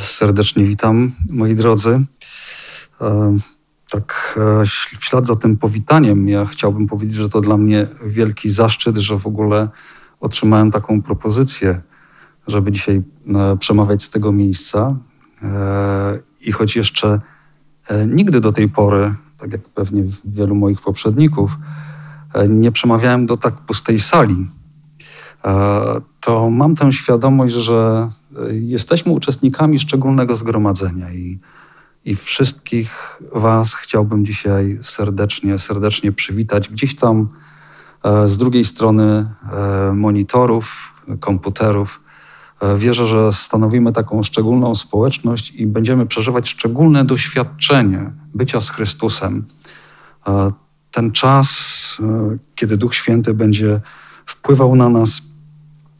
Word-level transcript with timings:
Serdecznie 0.00 0.64
witam, 0.64 1.12
moi 1.30 1.54
drodzy. 1.54 2.04
E, 3.00 3.38
tak, 3.90 4.38
e, 4.62 4.66
w 4.98 5.04
ślad 5.04 5.26
za 5.26 5.36
tym 5.36 5.56
powitaniem, 5.56 6.28
ja 6.28 6.46
chciałbym 6.46 6.86
powiedzieć, 6.86 7.16
że 7.16 7.28
to 7.28 7.40
dla 7.40 7.56
mnie 7.56 7.86
wielki 8.06 8.50
zaszczyt, 8.50 8.96
że 8.96 9.18
w 9.18 9.26
ogóle 9.26 9.68
otrzymałem 10.20 10.70
taką 10.70 11.02
propozycję, 11.02 11.80
żeby 12.46 12.72
dzisiaj 12.72 13.02
e, 13.34 13.56
przemawiać 13.56 14.02
z 14.02 14.10
tego 14.10 14.32
miejsca. 14.32 14.96
I 16.40 16.52
choć 16.52 16.76
jeszcze 16.76 17.20
nigdy 18.08 18.40
do 18.40 18.52
tej 18.52 18.68
pory, 18.68 19.14
tak 19.38 19.52
jak 19.52 19.60
pewnie 19.60 20.04
wielu 20.24 20.54
moich 20.54 20.80
poprzedników, 20.80 21.56
nie 22.48 22.72
przemawiałem 22.72 23.26
do 23.26 23.36
tak 23.36 23.54
pustej 23.54 24.00
sali, 24.00 24.46
to 26.20 26.50
mam 26.50 26.76
tę 26.76 26.92
świadomość, 26.92 27.54
że 27.54 28.08
jesteśmy 28.52 29.12
uczestnikami 29.12 29.80
szczególnego 29.80 30.36
zgromadzenia 30.36 31.12
i, 31.12 31.38
i 32.04 32.16
wszystkich 32.16 33.20
Was 33.34 33.74
chciałbym 33.74 34.24
dzisiaj 34.24 34.78
serdecznie, 34.82 35.58
serdecznie 35.58 36.12
przywitać. 36.12 36.68
Gdzieś 36.68 36.96
tam 36.96 37.28
e, 38.04 38.28
z 38.28 38.36
drugiej 38.36 38.64
strony 38.64 39.02
e, 39.52 39.92
monitorów, 39.92 40.92
komputerów. 41.20 42.00
E, 42.60 42.78
wierzę, 42.78 43.06
że 43.06 43.32
stanowimy 43.32 43.92
taką 43.92 44.22
szczególną 44.22 44.74
społeczność 44.74 45.54
i 45.54 45.66
będziemy 45.66 46.06
przeżywać 46.06 46.48
szczególne 46.48 47.04
doświadczenie 47.04 48.12
bycia 48.34 48.60
z 48.60 48.70
Chrystusem. 48.70 49.44
Ten 50.90 51.12
czas, 51.12 51.96
kiedy 52.54 52.76
Duch 52.76 52.94
Święty 52.94 53.34
będzie 53.34 53.80
wpływał 54.26 54.76
na 54.76 54.88
nas, 54.88 55.22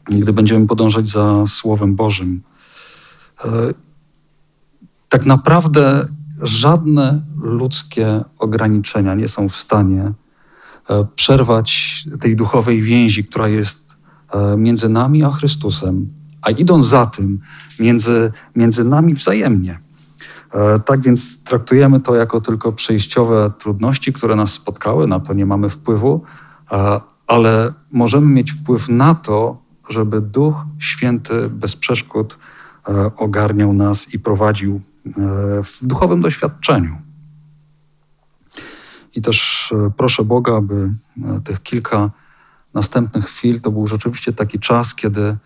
gdy 0.09 0.33
będziemy 0.33 0.67
podążać 0.67 1.09
za 1.09 1.47
Słowem 1.47 1.95
Bożym. 1.95 2.41
E, 3.45 3.49
tak 5.09 5.25
naprawdę 5.25 6.05
żadne 6.41 7.21
ludzkie 7.41 8.23
ograniczenia 8.39 9.15
nie 9.15 9.27
są 9.27 9.49
w 9.49 9.55
stanie 9.55 10.11
e, 10.89 11.07
przerwać 11.15 12.03
tej 12.19 12.35
duchowej 12.35 12.81
więzi, 12.81 13.23
która 13.23 13.47
jest 13.47 13.95
e, 14.33 14.57
między 14.57 14.89
nami 14.89 15.23
a 15.23 15.31
Chrystusem, 15.31 16.13
a 16.41 16.51
idąc 16.51 16.85
za 16.85 17.05
tym, 17.05 17.39
między, 17.79 18.31
między 18.55 18.83
nami 18.83 19.13
wzajemnie. 19.13 19.79
Tak 20.85 21.01
więc 21.01 21.43
traktujemy 21.43 21.99
to 21.99 22.15
jako 22.15 22.41
tylko 22.41 22.73
przejściowe 22.73 23.51
trudności, 23.59 24.13
które 24.13 24.35
nas 24.35 24.53
spotkały, 24.53 25.07
na 25.07 25.19
to 25.19 25.33
nie 25.33 25.45
mamy 25.45 25.69
wpływu, 25.69 26.21
ale 27.27 27.73
możemy 27.91 28.27
mieć 28.27 28.51
wpływ 28.51 28.89
na 28.89 29.15
to, 29.15 29.64
żeby 29.89 30.21
Duch 30.21 30.65
Święty 30.79 31.49
bez 31.49 31.75
przeszkód 31.75 32.37
e, 32.87 33.15
ogarniał 33.15 33.73
nas 33.73 34.13
i 34.13 34.19
prowadził 34.19 34.81
e, 35.05 35.11
w 35.63 35.77
duchowym 35.81 36.21
doświadczeniu. 36.21 37.01
I 39.15 39.21
też 39.21 39.71
e, 39.71 39.91
proszę 39.97 40.23
Boga, 40.23 40.55
aby 40.55 40.91
tych 41.43 41.63
kilka 41.63 42.11
następnych 42.73 43.25
chwil 43.25 43.61
to 43.61 43.71
był 43.71 43.87
rzeczywiście 43.87 44.33
taki 44.33 44.59
czas, 44.59 44.95
kiedy, 44.95 45.37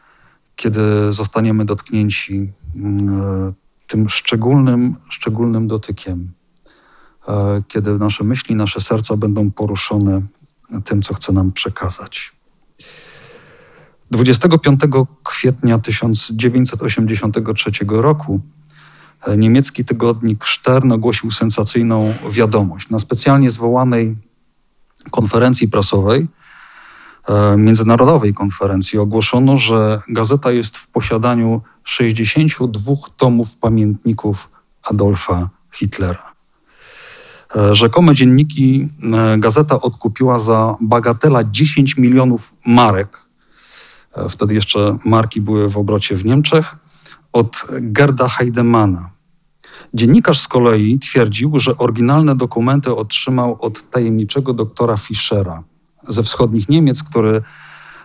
kiedy 0.55 1.13
zostaniemy 1.13 1.65
dotknięci 1.65 2.51
tym 3.87 4.09
szczególnym, 4.09 4.95
szczególnym 5.09 5.67
dotykiem, 5.67 6.31
kiedy 7.67 7.97
nasze 7.97 8.23
myśli, 8.23 8.55
nasze 8.55 8.81
serca 8.81 9.17
będą 9.17 9.51
poruszone 9.51 10.21
tym, 10.85 11.01
co 11.01 11.13
chce 11.13 11.33
nam 11.33 11.51
przekazać. 11.51 12.38
25 14.11 14.81
kwietnia 15.23 15.79
1983 15.79 17.71
roku 17.87 18.39
e, 19.27 19.37
niemiecki 19.37 19.85
tygodnik 19.85 20.47
Stern 20.47 20.91
ogłosił 20.91 21.31
sensacyjną 21.31 22.13
wiadomość. 22.29 22.89
Na 22.89 22.99
specjalnie 22.99 23.49
zwołanej 23.49 24.15
konferencji 25.11 25.67
prasowej, 25.67 26.27
e, 27.27 27.57
międzynarodowej 27.57 28.33
konferencji, 28.33 28.99
ogłoszono, 28.99 29.57
że 29.57 30.01
gazeta 30.07 30.51
jest 30.51 30.77
w 30.77 30.91
posiadaniu 30.91 31.61
62 31.83 32.95
tomów 33.17 33.55
pamiętników 33.55 34.49
Adolfa 34.83 35.49
Hitlera. 35.73 36.33
E, 37.55 37.75
rzekome 37.75 38.15
dzienniki 38.15 38.87
gazeta 39.37 39.81
odkupiła 39.81 40.39
za 40.39 40.75
bagatela 40.81 41.43
10 41.43 41.97
milionów 41.97 42.55
marek 42.65 43.28
wtedy 44.29 44.53
jeszcze 44.53 44.97
marki 45.05 45.41
były 45.41 45.69
w 45.69 45.77
obrocie 45.77 46.15
w 46.15 46.25
Niemczech, 46.25 46.75
od 47.33 47.65
Gerda 47.81 48.27
Heidemana. 48.29 49.09
Dziennikarz 49.93 50.39
z 50.39 50.47
kolei 50.47 50.99
twierdził, 50.99 51.59
że 51.59 51.77
oryginalne 51.77 52.35
dokumenty 52.35 52.95
otrzymał 52.95 53.57
od 53.59 53.89
tajemniczego 53.89 54.53
doktora 54.53 54.97
Fischera 54.97 55.63
ze 56.03 56.23
wschodnich 56.23 56.69
Niemiec, 56.69 57.03
który 57.03 57.41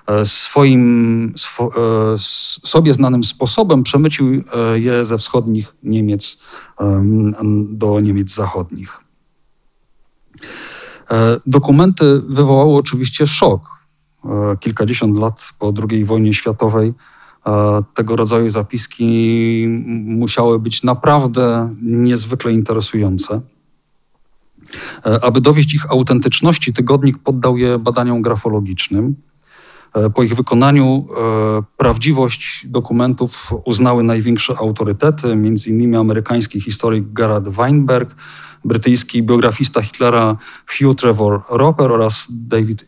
e, 0.06 0.26
swoim 0.26 1.32
swo, 1.36 1.70
e, 2.14 2.18
sobie 2.68 2.94
znanym 2.94 3.24
sposobem 3.24 3.82
przemycił 3.82 4.44
je 4.74 5.04
ze 5.04 5.18
wschodnich 5.18 5.74
Niemiec 5.82 6.38
do 7.68 8.00
Niemiec 8.00 8.34
zachodnich. 8.34 9.00
Dokumenty 11.46 12.20
wywołały 12.28 12.74
oczywiście 12.76 13.26
szok 13.26 13.73
E, 13.73 13.73
kilkadziesiąt 14.60 15.18
lat 15.18 15.48
po 15.58 15.72
II 15.90 16.04
wojnie 16.04 16.34
światowej 16.34 16.92
e, 17.46 17.82
tego 17.94 18.16
rodzaju 18.16 18.50
zapiski 18.50 19.64
musiały 20.04 20.58
być 20.58 20.82
naprawdę 20.82 21.74
niezwykle 21.82 22.52
interesujące. 22.52 23.40
E, 25.06 25.24
aby 25.24 25.40
dowieść 25.40 25.74
ich 25.74 25.92
autentyczności, 25.92 26.72
tygodnik 26.72 27.18
poddał 27.18 27.56
je 27.56 27.78
badaniom 27.78 28.22
grafologicznym. 28.22 29.16
Po 30.14 30.22
ich 30.22 30.34
wykonaniu 30.34 31.06
prawdziwość 31.76 32.66
dokumentów 32.66 33.52
uznały 33.64 34.02
największe 34.02 34.54
autorytety, 34.58 35.28
m.in. 35.28 35.96
amerykański 35.96 36.60
historyk 36.60 37.12
Gerard 37.12 37.48
Weinberg, 37.48 38.14
brytyjski 38.64 39.22
biografista 39.22 39.82
Hitlera 39.82 40.36
Hugh 40.66 40.98
Trevor 40.98 41.42
Roper 41.50 41.92
oraz 41.92 42.26
David 42.30 42.84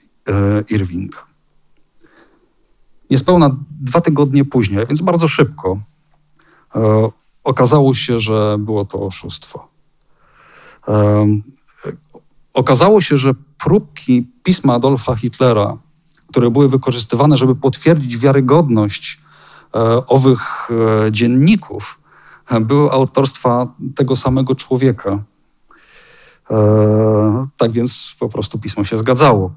Irving. 0.68 1.25
Niespełna 3.10 3.56
dwa 3.70 4.00
tygodnie 4.00 4.44
później, 4.44 4.86
więc 4.86 5.00
bardzo 5.00 5.28
szybko, 5.28 5.78
e, 6.74 7.08
okazało 7.44 7.94
się, 7.94 8.20
że 8.20 8.56
było 8.58 8.84
to 8.84 9.06
oszustwo. 9.06 9.68
E, 10.88 11.26
okazało 12.54 13.00
się, 13.00 13.16
że 13.16 13.32
próbki 13.58 14.26
pisma 14.42 14.74
Adolfa 14.74 15.16
Hitlera, 15.16 15.78
które 16.26 16.50
były 16.50 16.68
wykorzystywane, 16.68 17.36
żeby 17.36 17.54
potwierdzić 17.54 18.18
wiarygodność 18.18 19.20
e, 19.74 20.06
owych 20.06 20.68
e, 20.70 21.12
dzienników, 21.12 22.00
były 22.60 22.90
autorstwa 22.90 23.66
tego 23.96 24.16
samego 24.16 24.54
człowieka. 24.54 25.22
E, 26.50 27.46
tak 27.56 27.72
więc 27.72 28.14
po 28.18 28.28
prostu 28.28 28.58
pismo 28.58 28.84
się 28.84 28.98
zgadzało. 28.98 29.54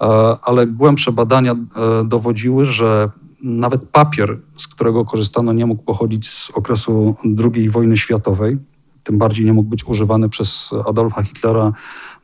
E, 0.00 0.04
ale 0.42 0.66
głębsze 0.66 1.12
badania 1.12 1.52
e, 1.52 1.56
dowodziły, 2.04 2.64
że 2.64 3.10
nawet 3.42 3.84
papier, 3.84 4.38
z 4.56 4.68
którego 4.68 5.04
korzystano, 5.04 5.52
nie 5.52 5.66
mógł 5.66 5.82
pochodzić 5.82 6.28
z 6.28 6.50
okresu 6.50 7.14
II 7.54 7.70
wojny 7.70 7.96
światowej. 7.96 8.58
Tym 9.02 9.18
bardziej 9.18 9.44
nie 9.44 9.52
mógł 9.52 9.68
być 9.68 9.84
używany 9.84 10.28
przez 10.28 10.70
Adolfa 10.88 11.22
Hitlera 11.22 11.72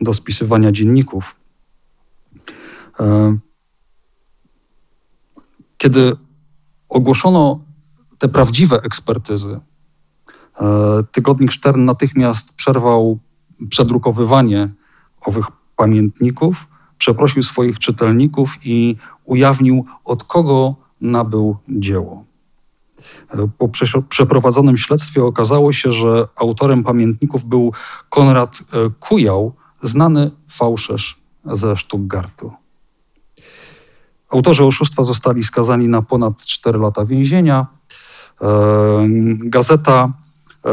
do 0.00 0.14
spisywania 0.14 0.72
dzienników. 0.72 1.36
E, 3.00 3.36
kiedy 5.78 6.12
ogłoszono 6.88 7.60
te 8.18 8.28
prawdziwe 8.28 8.80
ekspertyzy, 8.82 9.60
tygodnik 11.12 11.52
Stern 11.52 11.84
natychmiast 11.84 12.54
przerwał 12.56 13.18
przedrukowywanie 13.68 14.68
owych 15.20 15.46
pamiętników 15.76 16.66
przeprosił 17.02 17.42
swoich 17.42 17.78
czytelników 17.78 18.56
i 18.64 18.96
ujawnił, 19.24 19.84
od 20.04 20.24
kogo 20.24 20.74
nabył 21.00 21.56
dzieło. 21.68 22.24
Po 23.58 23.68
przeprowadzonym 24.08 24.76
śledztwie 24.76 25.24
okazało 25.24 25.72
się, 25.72 25.92
że 25.92 26.24
autorem 26.36 26.82
pamiętników 26.84 27.44
był 27.44 27.72
Konrad 28.08 28.58
e, 28.58 28.90
Kujał, 29.00 29.52
znany 29.82 30.30
fałszerz 30.48 31.20
ze 31.44 31.76
Stuttgartu. 31.76 32.52
Autorzy 34.30 34.64
oszustwa 34.64 35.04
zostali 35.04 35.44
skazani 35.44 35.88
na 35.88 36.02
ponad 36.02 36.44
4 36.44 36.78
lata 36.78 37.06
więzienia. 37.06 37.66
E, 38.42 38.48
gazeta 39.38 40.12
e, 40.64 40.70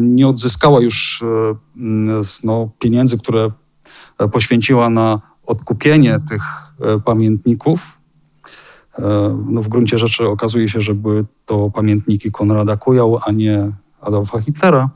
nie 0.00 0.28
odzyskała 0.28 0.80
już 0.80 1.24
no, 2.44 2.70
pieniędzy, 2.78 3.18
które 3.18 3.50
poświęciła 4.32 4.90
na 4.90 5.33
odkupienie 5.46 6.20
tych 6.28 6.42
e, 6.80 7.00
pamiętników. 7.00 7.98
E, 8.98 9.02
no 9.48 9.62
w 9.62 9.68
gruncie 9.68 9.98
rzeczy 9.98 10.28
okazuje 10.28 10.68
się, 10.68 10.80
że 10.80 10.94
były 10.94 11.24
to 11.44 11.70
pamiętniki 11.70 12.32
Konrada 12.32 12.76
Kujał, 12.76 13.18
a 13.26 13.32
nie, 13.32 13.72
Adolfa 14.00 14.40
Hitlera, 14.40 14.90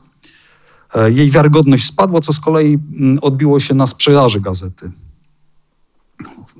e, 0.95 1.11
jej 1.11 1.31
wiarygodność 1.31 1.85
spadła, 1.85 2.21
co 2.21 2.33
z 2.33 2.39
kolei 2.39 2.73
mm, 2.73 3.19
odbiło 3.21 3.59
się 3.59 3.75
na 3.75 3.87
sprzedaży 3.87 4.41
gazety. 4.41 4.91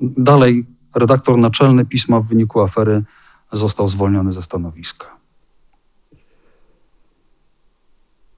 Dalej 0.02 0.66
redaktor 0.94 1.38
naczelny 1.38 1.84
pisma 1.84 2.20
w 2.20 2.26
wyniku 2.26 2.60
afery 2.60 3.02
został 3.52 3.88
zwolniony 3.88 4.32
ze 4.32 4.42
stanowiska. 4.42 5.06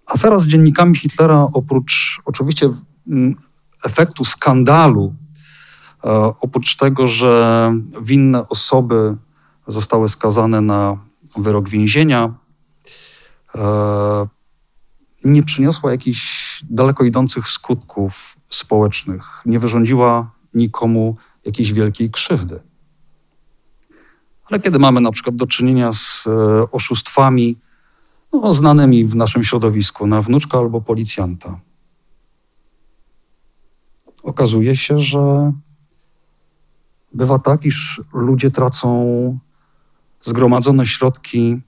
Afera 0.06 0.38
z 0.38 0.46
dziennikami 0.46 0.96
Hitlera, 0.96 1.46
oprócz 1.52 2.20
oczywiście 2.24 2.68
mm, 3.08 3.36
efektu 3.84 4.24
skandalu, 4.24 5.14
oprócz 6.40 6.76
tego, 6.76 7.06
że 7.06 7.72
winne 8.02 8.48
osoby 8.48 9.16
zostały 9.66 10.08
skazane 10.08 10.60
na 10.60 10.98
wyrok 11.36 11.68
więzienia, 11.68 12.34
e, 13.54 14.26
nie 15.24 15.42
przyniosła 15.42 15.90
jakichś 15.90 16.64
daleko 16.70 17.04
idących 17.04 17.48
skutków 17.48 18.36
społecznych, 18.46 19.42
nie 19.46 19.58
wyrządziła 19.58 20.30
nikomu 20.54 21.16
jakiejś 21.44 21.72
wielkiej 21.72 22.10
krzywdy. 22.10 22.60
Ale 24.50 24.60
kiedy 24.60 24.78
mamy 24.78 25.00
na 25.00 25.10
przykład 25.10 25.36
do 25.36 25.46
czynienia 25.46 25.92
z 25.92 26.26
e, 26.26 26.70
oszustwami 26.70 27.58
no, 28.32 28.52
znanymi 28.52 29.04
w 29.04 29.16
naszym 29.16 29.44
środowisku, 29.44 30.06
na 30.06 30.22
wnuczka 30.22 30.58
albo 30.58 30.80
policjanta, 30.80 31.60
okazuje 34.22 34.76
się, 34.76 35.00
że 35.00 35.52
bywa 37.14 37.38
tak, 37.38 37.64
iż 37.64 38.02
ludzie 38.12 38.50
tracą 38.50 39.38
zgromadzone 40.20 40.86
środki, 40.86 41.60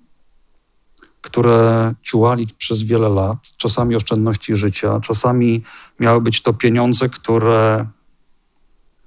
które 1.21 1.95
ciułali 2.03 2.49
przez 2.59 2.83
wiele 2.83 3.09
lat, 3.09 3.39
czasami 3.57 3.97
oszczędności 3.97 4.57
życia, 4.57 5.01
czasami 5.01 5.63
miały 6.01 6.21
być 6.21 6.43
to 6.43 6.55
pieniądze, 6.55 7.09
które 7.09 7.87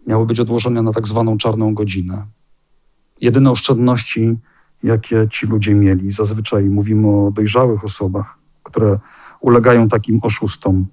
miały 0.07 0.25
być 0.25 0.39
odłożone 0.39 0.81
na 0.81 0.94
tak 0.94 1.07
zwaną 1.07 1.38
czarną 1.38 1.74
godzinę. 1.74 2.25
Jedyne 3.22 3.51
oszczędności, 3.51 4.38
jakie 4.83 5.28
ci 5.30 5.48
ludzie 5.48 5.74
mieli, 5.74 6.12
zazwyczaj 6.12 6.69
mówimy 6.69 7.07
o 7.07 7.31
dojrzałych 7.31 7.83
osobach, 7.83 8.38
które 8.63 9.00
ulegają 9.40 9.88
takim 9.88 10.19
oszustom, 10.24 10.88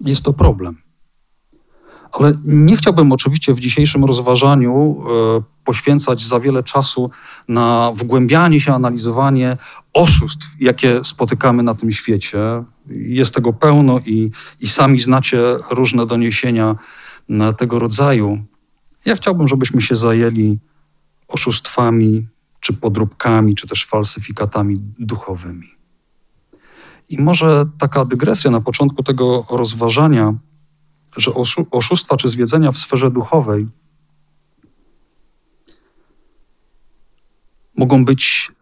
jest 0.00 0.22
to 0.22 0.32
problem. 0.32 0.85
Ale 2.12 2.32
nie 2.44 2.76
chciałbym 2.76 3.12
oczywiście 3.12 3.54
w 3.54 3.60
dzisiejszym 3.60 4.04
rozważaniu 4.04 4.96
e, 5.38 5.42
poświęcać 5.64 6.24
za 6.24 6.40
wiele 6.40 6.62
czasu 6.62 7.10
na 7.48 7.92
wgłębianie 7.94 8.60
się, 8.60 8.74
analizowanie 8.74 9.56
oszustw, 9.92 10.46
jakie 10.60 11.04
spotykamy 11.04 11.62
na 11.62 11.74
tym 11.74 11.92
świecie. 11.92 12.38
Jest 12.88 13.34
tego 13.34 13.52
pełno 13.52 14.00
i, 14.06 14.30
i 14.60 14.68
sami 14.68 15.00
znacie 15.00 15.38
różne 15.70 16.06
doniesienia 16.06 16.76
tego 17.56 17.78
rodzaju. 17.78 18.44
Ja 19.04 19.16
chciałbym, 19.16 19.48
żebyśmy 19.48 19.82
się 19.82 19.96
zajęli 19.96 20.58
oszustwami, 21.28 22.26
czy 22.60 22.72
podróbkami, 22.72 23.54
czy 23.54 23.66
też 23.66 23.86
falsyfikatami 23.86 24.80
duchowymi. 24.98 25.70
I 27.08 27.22
może 27.22 27.64
taka 27.78 28.04
dygresja 28.04 28.50
na 28.50 28.60
początku 28.60 29.02
tego 29.02 29.44
rozważania, 29.50 30.34
że 31.16 31.32
oszustwa 31.70 32.16
czy 32.16 32.28
zwiedzenia 32.28 32.72
w 32.72 32.78
sferze 32.78 33.10
duchowej 33.10 33.66
mogą 37.76 38.04
być 38.04 38.52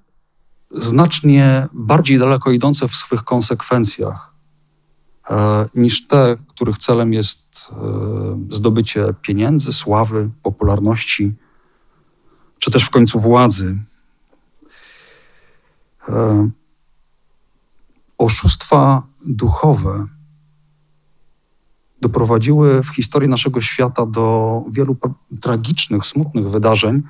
znacznie 0.71 1.69
bardziej 1.73 2.19
daleko 2.19 2.51
idące 2.51 2.89
w 2.89 2.97
swych 2.97 3.25
konsekwencjach 3.25 4.35
E, 5.31 5.69
niż 5.75 6.07
te, 6.07 6.37
których 6.49 6.79
celem 6.79 7.13
jest 7.13 7.71
e, 7.73 8.55
zdobycie 8.55 9.15
pieniędzy, 9.23 9.73
sławy, 9.73 10.31
popularności, 10.43 11.35
czy 12.59 12.71
też 12.71 12.85
w 12.85 12.91
końcu 12.91 13.21
władzy. 13.21 13.79
E, 16.09 16.51
oszustwa 18.19 19.03
duchowe 19.27 20.07
doprowadziły 22.05 22.83
w 22.83 22.89
historii 22.89 23.29
naszego 23.29 23.61
świata 23.61 24.07
do 24.07 24.25
wielu 24.71 24.97
tragicznych, 25.41 26.07
smutnych 26.07 26.51
wydarzeń, 26.51 27.03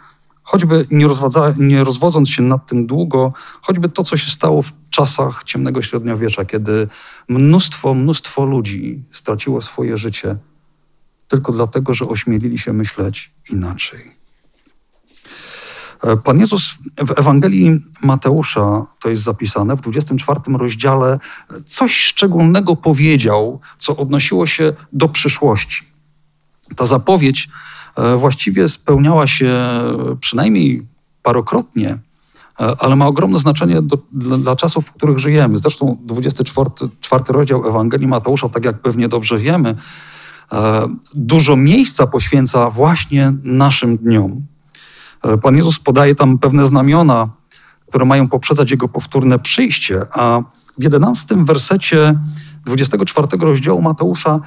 choćby 0.43 0.87
nie, 0.91 1.07
nie 1.59 1.85
rozwodząc 1.85 2.29
się 2.29 2.43
nad 2.43 2.67
tym 2.67 2.87
długo, 2.87 3.33
choćby 3.63 3.89
to, 3.89 4.05
co 4.05 4.17
się 4.17 4.31
stało 4.31 4.63
w 4.63 4.73
czasach 4.91 5.45
ciemnego 5.45 5.83
średniowiecza, 5.83 6.45
kiedy 6.45 6.89
mnóstwo, 7.29 7.95
mnóstwo 7.95 8.45
ludzi 8.45 9.03
straciło 9.13 9.61
swoje 9.61 9.99
życie 9.99 10.37
tylko 11.29 11.53
dlatego, 11.53 11.95
że 11.95 12.09
ośmielili 12.09 12.59
się 12.59 12.73
myśleć 12.73 13.35
inaczej. 13.51 14.24
Pan 16.25 16.41
Jezus 16.41 16.75
w 17.07 17.19
Ewangelii 17.19 17.81
Mateusza, 18.03 18.87
to 19.01 19.11
jest 19.11 19.23
zapisane, 19.23 19.77
w 19.77 19.81
24 19.81 20.41
rozdziale, 20.59 21.19
coś 21.67 21.97
szczególnego 21.97 22.77
powiedział, 22.77 23.61
co 23.79 23.97
odnosiło 23.97 24.47
się 24.47 24.73
do 24.93 25.09
przyszłości. 25.09 25.85
Ta 26.77 26.87
zapowiedź 26.87 27.49
E, 27.97 28.17
właściwie 28.17 28.69
spełniała 28.69 29.27
się 29.27 29.55
przynajmniej 30.21 30.87
parokrotnie, 31.23 31.89
e, 31.91 31.99
ale 32.79 32.97
ma 32.97 33.07
ogromne 33.07 33.39
znaczenie 33.39 33.83
do, 33.83 33.99
dla, 34.13 34.39
dla, 34.39 34.57
czasów, 34.57 34.85
w 34.85 34.93
których 34.93 35.19
żyjemy. 35.19 35.59
Zresztą 35.59 35.97
24 36.05 36.71
czwarty 37.01 37.33
rozdział 37.33 37.69
Ewangelii 37.69 38.07
Mateusza, 38.07 38.49
tak 38.49 38.65
jak 38.65 38.79
pewnie 38.79 39.09
dobrze 39.09 39.39
wiemy, 39.39 39.75
e, 40.53 40.89
dużo 41.15 41.57
miejsca 41.57 42.07
poświęca 42.07 42.71
właśnie 42.71 43.33
naszym 43.43 43.97
dniom. 43.97 44.47
Pan 45.43 45.57
Jezus 45.57 45.79
podaje 45.79 46.15
tam 46.15 46.39
pewne 46.39 46.67
znamiona, 46.67 47.29
które 47.89 48.05
mają 48.05 48.29
poprzedzać 48.29 48.71
Jego 48.71 48.89
powtórne 48.89 49.39
przyjście, 49.39 50.01
a 50.13 50.43
w 50.79 50.83
11 50.83 51.45
wersecie 51.45 52.19
24 52.67 53.27
rozdziału 53.41 53.83
Mateusza 53.83 54.41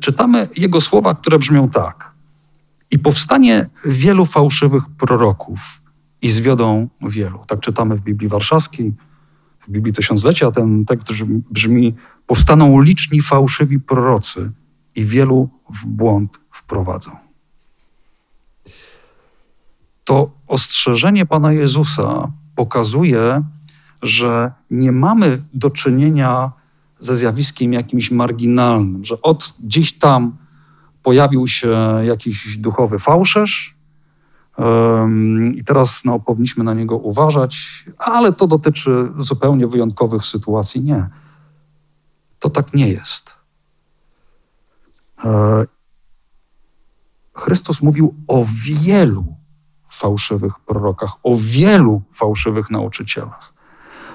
czytamy 0.00 0.48
Jego 0.56 0.80
słowa, 0.80 1.14
które 1.14 1.38
brzmią 1.38 1.68
tak– 1.68 2.14
i 2.94 2.98
powstanie 2.98 3.66
wielu 3.86 4.26
fałszywych 4.26 4.82
proroków 4.98 5.82
i 6.22 6.30
zwiodą 6.30 6.88
wielu. 7.02 7.44
Tak 7.46 7.60
czytamy 7.60 7.96
w 7.96 8.00
Biblii 8.00 8.28
Warszawskiej, 8.28 8.92
w 9.60 9.70
Biblii 9.70 9.94
Tysiąclecia 9.94 10.50
ten 10.50 10.84
tekst 10.84 11.06
brzmi: 11.50 11.94
Powstaną 12.26 12.80
liczni 12.80 13.22
fałszywi 13.22 13.80
prorocy 13.80 14.52
i 14.94 15.04
wielu 15.04 15.48
w 15.70 15.86
błąd 15.86 16.38
wprowadzą. 16.50 17.10
To 20.04 20.30
ostrzeżenie 20.48 21.26
Pana 21.26 21.52
Jezusa 21.52 22.32
pokazuje, 22.54 23.42
że 24.02 24.52
nie 24.70 24.92
mamy 24.92 25.42
do 25.54 25.70
czynienia 25.70 26.52
ze 26.98 27.16
zjawiskiem 27.16 27.72
jakimś 27.72 28.10
marginalnym, 28.10 29.04
że 29.04 29.22
od 29.22 29.54
gdzieś 29.60 29.98
tam 29.98 30.36
pojawił 31.02 31.48
się 31.48 31.76
jakiś 32.04 32.58
duchowy 32.58 32.98
fałszerz 32.98 33.74
i 35.54 35.64
teraz 35.64 36.04
no, 36.04 36.20
powinniśmy 36.20 36.64
na 36.64 36.74
niego 36.74 36.96
uważać, 36.96 37.84
ale 37.98 38.32
to 38.32 38.46
dotyczy 38.46 39.08
zupełnie 39.18 39.66
wyjątkowych 39.66 40.24
sytuacji. 40.24 40.82
Nie. 40.82 41.08
To 42.38 42.50
tak 42.50 42.74
nie 42.74 42.88
jest. 42.88 43.34
E, 45.24 45.64
Chrystus 47.34 47.82
mówił 47.82 48.14
o 48.28 48.44
wielu 48.64 49.43
fałszywych 49.94 50.58
prorokach, 50.58 51.12
o 51.22 51.36
wielu 51.40 52.02
fałszywych 52.12 52.70
nauczycielach. 52.70 53.54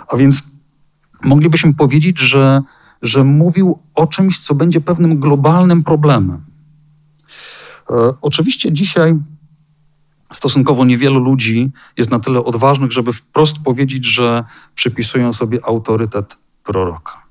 A 0.07 0.17
więc 0.17 0.43
moglibyśmy 1.23 1.73
powiedzieć, 1.73 2.19
że, 2.19 2.61
że 3.01 3.23
mówił 3.23 3.79
o 3.95 4.07
czymś, 4.07 4.39
co 4.39 4.55
będzie 4.55 4.81
pewnym 4.81 5.19
globalnym 5.19 5.83
problemem. 5.83 6.45
E, 7.89 8.13
oczywiście 8.21 8.73
dzisiaj 8.73 9.15
stosunkowo 10.33 10.85
niewielu 10.85 11.19
ludzi 11.19 11.71
jest 11.97 12.11
na 12.11 12.19
tyle 12.19 12.43
odważnych, 12.43 12.91
żeby 12.91 13.13
wprost 13.13 13.63
powiedzieć, 13.63 14.05
że 14.05 14.43
przypisują 14.75 15.33
sobie 15.33 15.59
autorytet 15.65 16.37
proroka. 16.63 17.23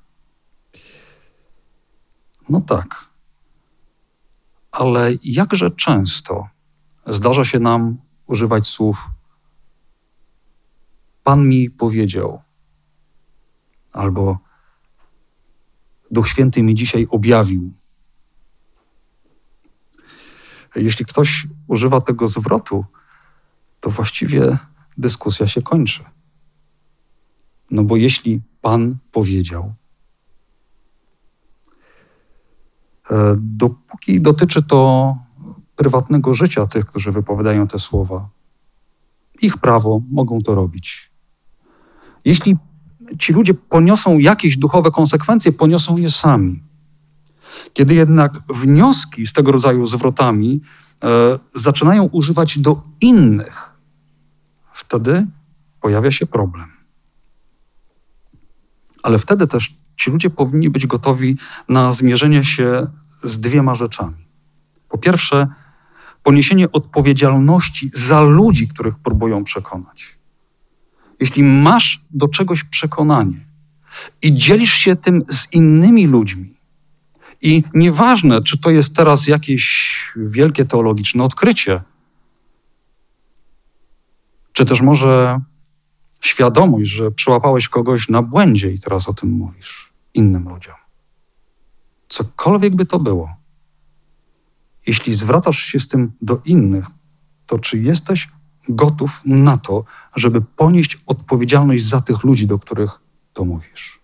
No 2.49 2.61
tak. 2.61 3.09
Ale 4.71 5.11
jakże 5.23 5.71
często 5.71 6.47
zdarza 7.07 7.45
się 7.45 7.59
nam 7.59 7.97
używać 8.29 8.67
słów 8.67 9.09
Pan 11.23 11.47
mi 11.47 11.69
powiedział, 11.69 12.41
albo 13.91 14.37
Duch 16.11 16.27
Święty 16.27 16.63
mi 16.63 16.75
dzisiaj 16.75 17.07
objawił, 17.09 17.71
jeśli 20.75 21.05
ktoś 21.05 21.47
używa 21.67 22.01
tego 22.01 22.27
zwrotu, 22.27 22.85
to 23.79 23.89
właściwie 23.89 24.57
dyskusja 24.97 25.47
się 25.47 25.61
kończy. 25.61 26.03
No 27.71 27.83
bo 27.83 27.97
jeśli 27.97 28.41
Pan 28.61 28.97
powiedział. 29.11 29.73
E, 33.11 33.35
dopóki 33.37 34.21
dotyczy 34.21 34.63
to 34.63 35.17
prywatnego 35.79 36.33
życia 36.33 36.67
tych, 36.67 36.85
którzy 36.85 37.11
wypowiadają 37.11 37.67
te 37.67 37.79
słowa, 37.79 38.29
ich 39.41 39.57
prawo, 39.57 40.01
mogą 40.11 40.41
to 40.41 40.55
robić. 40.55 41.11
Jeśli 42.25 42.57
ci 43.19 43.33
ludzie 43.33 43.53
poniosą 43.53 44.17
jakieś 44.17 44.57
duchowe 44.57 44.91
konsekwencje, 44.91 45.51
poniosą 45.51 45.97
je 45.97 46.11
sami. 46.11 46.63
Kiedy 47.73 47.95
jednak 47.95 48.33
wnioski 48.49 49.27
z 49.27 49.33
tego 49.33 49.51
rodzaju 49.51 49.87
zwrotami 49.87 50.61
e, 51.03 51.39
zaczynają 51.55 52.03
używać 52.03 52.59
do 52.59 52.81
innych, 53.01 53.73
wtedy 54.73 55.27
pojawia 55.81 56.11
się 56.11 56.25
problem. 56.25 56.67
Ale 59.03 59.19
wtedy 59.19 59.47
też 59.47 59.75
ci 59.97 60.11
ludzie 60.11 60.29
powinni 60.29 60.69
być 60.69 60.87
gotowi 60.87 61.37
na 61.69 61.91
zmierzenie 61.91 62.45
się 62.45 62.87
z 63.23 63.39
dwiema 63.39 63.75
rzeczami. 63.75 64.27
Po 64.89 64.97
pierwsze, 64.97 65.47
poniesienie 66.29 66.71
odpowiedzialności 66.71 67.91
za 67.93 68.21
ludzi, 68.21 68.67
których 68.67 68.99
próbują 68.99 69.43
przekonać. 69.43 70.17
Jeśli 71.19 71.43
masz 71.43 72.01
do 72.11 72.27
czegoś 72.27 72.63
przekonanie 72.63 73.45
i 74.21 74.33
dzielisz 74.33 74.73
się 74.73 74.95
tym 74.95 75.23
z 75.27 75.53
innymi 75.53 76.07
ludźmi, 76.07 76.57
i 77.41 77.63
nieważne, 77.73 78.41
czy 78.41 78.57
to 78.57 78.69
jest 78.69 78.95
teraz 78.95 79.27
jakieś 79.27 79.95
wielkie 80.15 80.65
teologiczne 80.65 81.23
odkrycie, 81.23 81.81
czy 84.53 84.65
też 84.65 84.81
może 84.81 85.41
świadomość, 86.21 86.89
że 86.89 87.11
przyłapałeś 87.11 87.67
kogoś 87.67 88.09
na 88.09 88.21
błędzie 88.21 88.71
i 88.71 88.79
teraz 88.79 89.09
o 89.09 89.13
tym 89.13 89.31
mówisz 89.31 89.93
innym 90.13 90.49
ludziom. 90.49 90.75
Cokolwiek 92.09 92.75
by 92.75 92.85
to 92.85 92.99
było, 92.99 93.38
jeśli 94.89 95.15
zwracasz 95.15 95.59
się 95.59 95.79
z 95.79 95.87
tym 95.87 96.11
do 96.21 96.41
innych, 96.45 96.85
to 97.45 97.59
czy 97.59 97.79
jesteś 97.79 98.29
gotów 98.69 99.21
na 99.25 99.57
to, 99.57 99.83
żeby 100.15 100.41
ponieść 100.41 100.97
odpowiedzialność 101.05 101.83
za 101.85 102.01
tych 102.01 102.23
ludzi, 102.23 102.47
do 102.47 102.59
których 102.59 102.99
to 103.33 103.45
mówisz? 103.45 103.99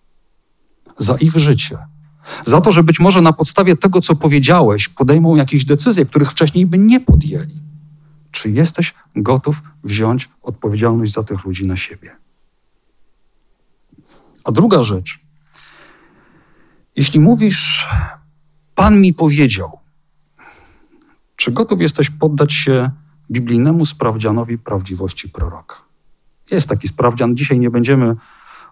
Za 0.98 1.16
ich 1.16 1.36
życie. 1.36 1.78
Za 2.44 2.60
to, 2.60 2.72
że 2.72 2.82
być 2.82 3.00
może 3.00 3.20
na 3.22 3.32
podstawie 3.32 3.76
tego, 3.76 4.00
co 4.00 4.16
powiedziałeś, 4.16 4.88
podejmą 4.88 5.36
jakieś 5.36 5.64
decyzje, 5.64 6.06
których 6.06 6.30
wcześniej 6.30 6.66
by 6.66 6.78
nie 6.78 7.00
podjęli. 7.00 7.60
Czy 8.30 8.50
jesteś 8.50 8.94
gotów 9.16 9.62
wziąć 9.84 10.28
odpowiedzialność 10.42 11.12
za 11.12 11.22
tych 11.22 11.44
ludzi 11.44 11.66
na 11.66 11.76
siebie? 11.76 12.16
A 14.44 14.52
druga 14.52 14.82
rzecz. 14.82 15.20
Jeśli 16.96 17.20
mówisz, 17.20 17.88
Pan 18.74 19.00
mi 19.00 19.14
powiedział, 19.14 19.85
czy 21.46 21.52
gotów 21.52 21.80
jesteś 21.80 22.10
poddać 22.10 22.52
się 22.52 22.90
biblijnemu 23.30 23.86
sprawdzianowi 23.86 24.58
prawdziwości 24.58 25.28
proroka? 25.28 25.76
Jest 26.50 26.68
taki 26.68 26.88
sprawdzian. 26.88 27.36
Dzisiaj 27.36 27.58
nie 27.58 27.70
będziemy 27.70 28.16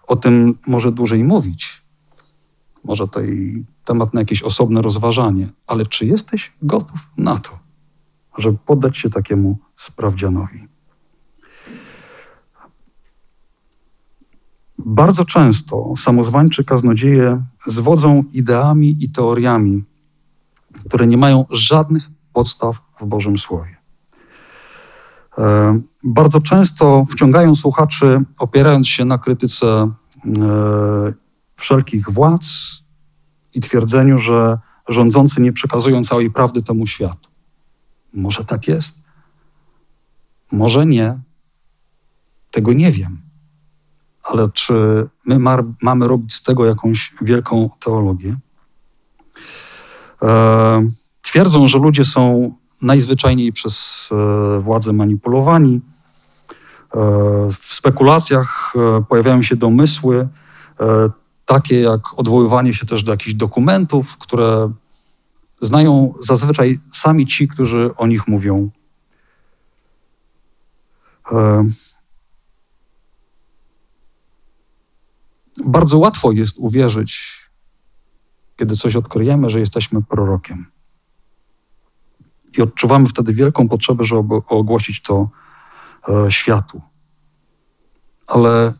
o 0.07 0.15
tym 0.15 0.57
może 0.67 0.91
dłużej 0.91 1.23
mówić. 1.23 1.81
Może 2.83 3.07
to 3.07 3.21
i 3.21 3.65
temat 3.85 4.13
na 4.13 4.19
jakieś 4.19 4.41
osobne 4.41 4.81
rozważanie, 4.81 5.47
ale 5.67 5.85
czy 5.85 6.05
jesteś 6.05 6.51
gotów 6.61 6.99
na 7.17 7.37
to, 7.37 7.59
żeby 8.37 8.57
poddać 8.65 8.97
się 8.97 9.09
takiemu 9.09 9.57
sprawdzianowi? 9.75 10.67
Bardzo 14.77 15.25
często 15.25 15.93
samozwańczy 15.97 16.63
kaznodzieje 16.63 17.43
zwodzą 17.67 18.23
ideami 18.33 18.95
i 18.99 19.09
teoriami, 19.09 19.83
które 20.85 21.07
nie 21.07 21.17
mają 21.17 21.45
żadnych 21.49 22.09
podstaw 22.35 22.81
w 22.99 23.05
Bożym 23.05 23.37
Słowie. 23.37 23.77
E, 25.37 25.79
bardzo 26.03 26.41
często 26.41 27.05
wciągają 27.09 27.55
słuchaczy, 27.55 28.21
opierając 28.39 28.87
się 28.87 29.05
na 29.05 29.17
krytyce 29.17 29.67
e, 29.67 29.91
wszelkich 31.55 32.09
władz 32.09 32.45
i 33.53 33.61
twierdzeniu, 33.61 34.17
że 34.17 34.57
rządzący 34.89 35.41
nie 35.41 35.53
przekazują 35.53 36.03
całej 36.03 36.31
prawdy 36.31 36.63
temu 36.63 36.87
światu. 36.87 37.29
Może 38.13 38.45
tak 38.45 38.67
jest? 38.67 39.01
Może 40.51 40.85
nie. 40.85 41.19
Tego 42.51 42.73
nie 42.73 42.91
wiem. 42.91 43.21
Ale 44.23 44.49
czy 44.49 45.07
my 45.25 45.39
mamy 45.81 46.07
robić 46.07 46.33
z 46.33 46.43
tego 46.43 46.65
jakąś 46.65 47.13
wielką 47.21 47.69
teologię? 47.79 48.37
E, 50.21 51.04
twierdzą, 51.25 51.67
że 51.67 51.77
ludzie 51.79 52.05
są 52.05 52.51
najzwyczajniej 52.81 53.53
przez 53.53 54.09
e, 54.11 54.59
władze 54.59 54.93
manipulowani. 54.93 55.75
E, 55.75 56.99
w 57.51 57.73
spekulacjach 57.73 58.73
e, 58.75 59.03
pojawiają 59.09 59.43
się 59.43 59.55
domysły, 59.55 60.27
takie 61.45 61.81
jak 61.81 62.19
odwoływanie 62.19 62.73
się 62.73 62.85
też 62.85 63.03
do 63.03 63.11
jakichś 63.11 63.33
dokumentów, 63.33 64.17
które 64.17 64.71
znają 65.61 66.13
zazwyczaj 66.19 66.79
sami 66.91 67.25
ci, 67.25 67.47
którzy 67.47 67.95
o 67.95 68.07
nich 68.07 68.27
mówią. 68.27 68.69
Bardzo 75.65 75.97
łatwo 75.97 76.31
jest 76.31 76.57
uwierzyć, 76.59 77.39
kiedy 78.55 78.75
coś 78.75 78.95
odkryjemy, 78.95 79.49
że 79.49 79.59
jesteśmy 79.59 80.03
prorokiem 80.03 80.74
i 82.57 82.61
odczuwamy 82.61 83.07
wtedy 83.07 83.33
wielką 83.33 83.69
potrzebę, 83.69 84.03
żeby 84.03 84.35
ogłosić 84.47 85.01
to 85.01 85.29
e, 86.09 86.31
światu. 86.31 86.81
Ale 88.27 88.73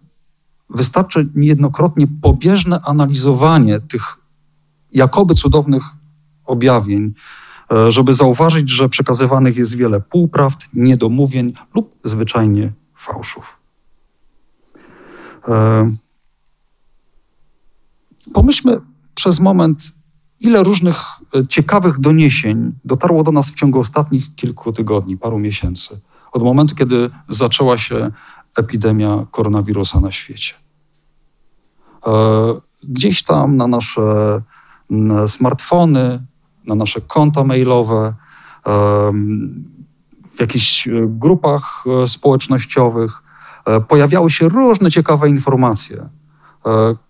wystarczy 0.70 1.30
niejednokrotnie 1.36 2.08
pobieżne 2.22 2.80
analizowanie 2.86 3.80
tych 3.80 4.18
jakoby 4.92 5.34
cudownych 5.34 5.84
objawień, 6.46 7.14
e, 7.72 7.92
żeby 7.92 8.14
zauważyć, 8.14 8.70
że 8.70 8.90
przekazywanych 8.90 9.58
jest 9.58 9.76
wiele 9.76 10.02
półprawd, 10.02 10.66
niedomówień 10.74 11.54
lub 11.76 11.96
zwyczajnie 12.04 12.74
fałszów. 12.96 13.60
E, 15.48 15.92
pomyślmy 18.34 18.82
przez 19.16 19.40
moment, 19.40 19.94
ile 20.40 20.64
różnych 20.64 20.98
ciekawych 21.50 22.00
doniesień 22.00 22.72
dotarło 22.86 23.24
do 23.24 23.32
nas 23.32 23.52
w 23.52 23.56
ciągu 23.56 23.80
ostatnich 23.80 24.36
kilku 24.36 24.74
tygodni, 24.74 25.18
paru 25.18 25.40
miesięcy, 25.40 26.00
od 26.32 26.44
momentu, 26.44 26.76
kiedy 26.76 27.10
zaczęła 27.30 27.78
się 27.78 28.12
epidemia 28.58 29.26
koronawirusa 29.32 30.00
na 30.00 30.12
świecie. 30.12 30.54
E, 32.08 32.12
gdzieś 32.84 33.24
tam 33.24 33.56
na 33.56 33.68
nasze 33.68 34.42
smartfony, 35.28 36.26
na 36.68 36.76
nasze 36.76 37.02
konta 37.02 37.44
mailowe, 37.44 38.14
w 40.36 40.40
jakichś 40.40 40.88
e, 40.88 40.92
grupach 41.08 41.84
społecznościowych 42.08 43.24
pojawiały 43.88 44.30
się 44.30 44.50
różne 44.50 44.92
ciekawe 44.92 45.30
informacje, 45.30 46.10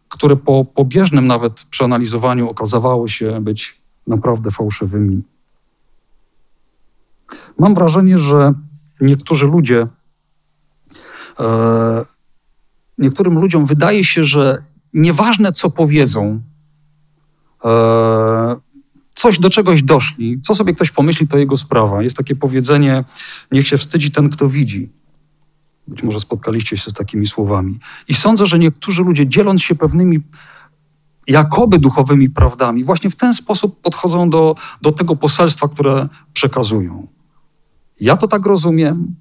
które 0.10 0.36
po 0.36 0.66
pobieżnym 0.66 1.28
nawet 1.28 1.64
przeanalizowaniu 1.64 2.50
okazywały 2.50 3.10
się 3.10 3.42
być 3.42 3.82
naprawdę 4.08 4.52
fałszywymi. 4.52 5.24
Mam 7.60 7.76
wrażenie, 7.76 8.18
że 8.18 8.54
niektórzy 9.02 9.46
ludzie, 9.46 9.88
e, 11.40 12.06
niektórym 12.98 13.40
ludziom 13.40 13.66
wydaje 13.66 14.04
się, 14.04 14.24
że 14.24 14.58
nieważne 14.94 15.54
co 15.54 15.70
powiedzą, 15.70 16.42
e, 17.66 18.56
coś 19.16 19.40
do 19.40 19.50
czegoś 19.50 19.84
doszli, 19.84 20.42
co 20.42 20.56
sobie 20.56 20.74
ktoś 20.74 20.92
pomyśli, 20.92 21.28
to 21.28 21.38
jego 21.38 21.58
sprawa. 21.58 22.04
Jest 22.04 22.18
takie 22.18 22.36
powiedzenie: 22.36 23.04
niech 23.52 23.68
się 23.68 23.78
wstydzi 23.78 24.12
ten, 24.12 24.30
kto 24.30 24.50
widzi. 24.50 24.92
Być 25.88 26.04
może 26.04 26.20
spotkaliście 26.20 26.78
się 26.78 26.92
z 26.92 26.94
takimi 26.94 27.28
słowami. 27.28 27.80
I 28.08 28.14
sądzę, 28.14 28.46
że 28.46 28.60
niektórzy 28.60 29.04
ludzie, 29.04 29.28
dzieląc 29.28 29.64
się 29.64 29.76
pewnymi 29.76 30.22
jakoby 31.28 31.80
duchowymi 31.80 32.30
prawdami, 32.30 32.84
właśnie 32.84 33.10
w 33.10 33.16
ten 33.16 33.34
sposób 33.34 33.82
podchodzą 33.82 34.30
do, 34.30 34.56
do 34.82 34.92
tego 34.92 35.16
poselstwa, 35.16 35.68
które 35.68 36.08
przekazują. 36.34 37.08
Ja 38.00 38.18
to 38.18 38.28
tak 38.28 38.46
rozumiem, 38.46 39.16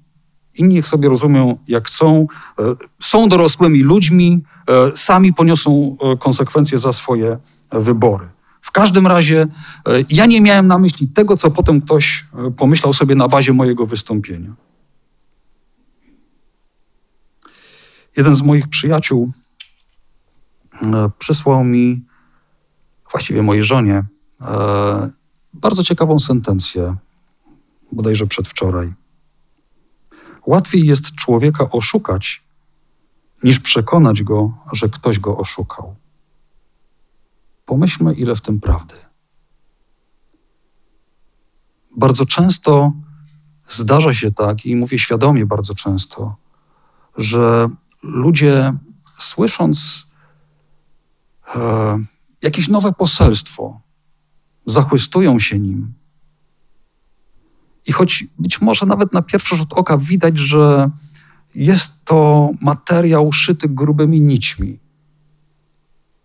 inni 0.57 0.75
ich 0.75 0.87
sobie 0.87 1.09
rozumią 1.09 1.57
jak 1.67 1.87
chcą, 1.87 2.27
e, 2.59 2.63
są 2.99 3.29
dorosłymi 3.29 3.81
ludźmi, 3.81 4.43
e, 4.67 4.97
sami 4.97 5.33
poniosą 5.33 5.97
e, 6.01 6.17
konsekwencje 6.17 6.79
za 6.79 6.93
swoje 6.93 7.37
wybory. 7.71 8.29
W 8.61 8.71
każdym 8.71 9.07
razie 9.07 9.47
ja 10.09 10.25
nie 10.25 10.41
miałem 10.41 10.67
na 10.67 10.79
myśli 10.79 11.07
tego, 11.07 11.37
co 11.37 11.51
potem 11.51 11.81
ktoś 11.81 12.25
pomyślał 12.57 12.93
sobie 12.93 13.15
na 13.15 13.27
bazie 13.27 13.53
mojego 13.53 13.85
wystąpienia. 13.85 14.53
Jeden 18.17 18.35
z 18.35 18.41
moich 18.41 18.67
przyjaciół 18.67 19.31
przysłał 21.17 21.63
mi, 21.63 22.05
właściwie 23.11 23.43
mojej 23.43 23.63
żonie, 23.63 24.05
e, 24.41 25.09
bardzo 25.53 25.83
ciekawą 25.83 26.19
sentencję, 26.19 26.95
bodajże 27.91 28.27
przedwczoraj. 28.27 28.93
Łatwiej 30.45 30.85
jest 30.85 31.15
człowieka 31.15 31.69
oszukać, 31.71 32.43
niż 33.43 33.59
przekonać 33.59 34.23
go, 34.23 34.51
że 34.73 34.89
ktoś 34.89 35.19
go 35.19 35.37
oszukał. 35.37 35.95
Pomyślmy, 37.65 38.13
ile 38.13 38.35
w 38.35 38.41
tym 38.41 38.59
prawdy. 38.59 38.95
Bardzo 41.97 42.25
często 42.25 42.93
zdarza 43.67 44.13
się 44.13 44.31
tak, 44.31 44.65
i 44.65 44.75
mówię 44.75 44.99
świadomie 44.99 45.45
bardzo 45.45 45.75
często, 45.75 46.35
że 47.17 47.69
ludzie 48.03 48.73
słysząc 49.17 50.07
e, 51.55 51.99
jakieś 52.41 52.67
nowe 52.67 52.93
poselstwo, 52.93 53.81
zachwystują 54.65 55.39
się 55.39 55.59
nim. 55.59 55.93
I 57.87 57.91
choć 57.91 58.23
być 58.39 58.61
może 58.61 58.85
nawet 58.85 59.13
na 59.13 59.21
pierwszy 59.21 59.55
rzut 59.55 59.73
oka 59.73 59.97
widać, 59.97 60.39
że 60.39 60.89
jest 61.55 62.05
to 62.05 62.49
materiał 62.61 63.31
szyty 63.31 63.69
grubymi 63.69 64.21
nićmi, 64.21 64.79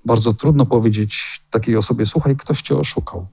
bardzo 0.04 0.34
trudno 0.34 0.66
powiedzieć 0.66 1.42
takiej 1.50 1.76
osobie: 1.76 2.06
Słuchaj, 2.06 2.36
ktoś 2.36 2.62
cię 2.62 2.76
oszukał. 2.76 3.26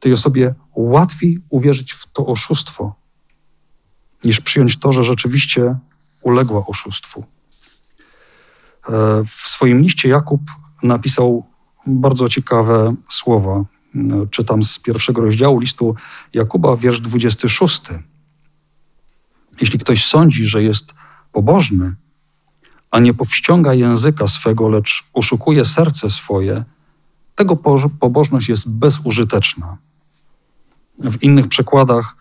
Tej 0.00 0.12
osobie 0.12 0.54
łatwiej 0.74 1.38
uwierzyć 1.50 1.92
w 1.92 2.12
to 2.12 2.26
oszustwo, 2.26 2.94
niż 4.24 4.40
przyjąć 4.40 4.78
to, 4.78 4.92
że 4.92 5.04
rzeczywiście 5.04 5.76
uległa 6.22 6.66
oszustwu. 6.66 7.24
W 9.26 9.48
swoim 9.48 9.80
liście 9.80 10.08
Jakub 10.08 10.40
napisał 10.82 11.46
bardzo 11.86 12.28
ciekawe 12.28 12.94
słowa. 13.08 13.64
Czytam 14.30 14.62
z 14.62 14.78
pierwszego 14.78 15.22
rozdziału 15.22 15.60
listu 15.60 15.94
Jakuba, 16.34 16.76
wiersz 16.76 17.00
26. 17.00 17.82
Jeśli 19.60 19.78
ktoś 19.78 20.06
sądzi, 20.06 20.46
że 20.46 20.62
jest 20.62 20.94
pobożny, 21.32 21.94
a 22.90 23.00
nie 23.00 23.14
powściąga 23.14 23.74
języka 23.74 24.28
swego, 24.28 24.68
lecz 24.68 25.10
oszukuje 25.14 25.64
serce 25.64 26.10
swoje, 26.10 26.64
tego 27.34 27.56
pobożność 28.00 28.48
jest 28.48 28.70
bezużyteczna. 28.70 29.76
W 30.98 31.22
innych 31.22 31.48
przekładach 31.48 32.16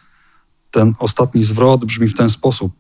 ten 0.71 0.93
ostatni 0.99 1.43
zwrot 1.43 1.85
brzmi 1.85 2.07
w 2.07 2.17
ten 2.17 2.29
sposób: 2.29 2.73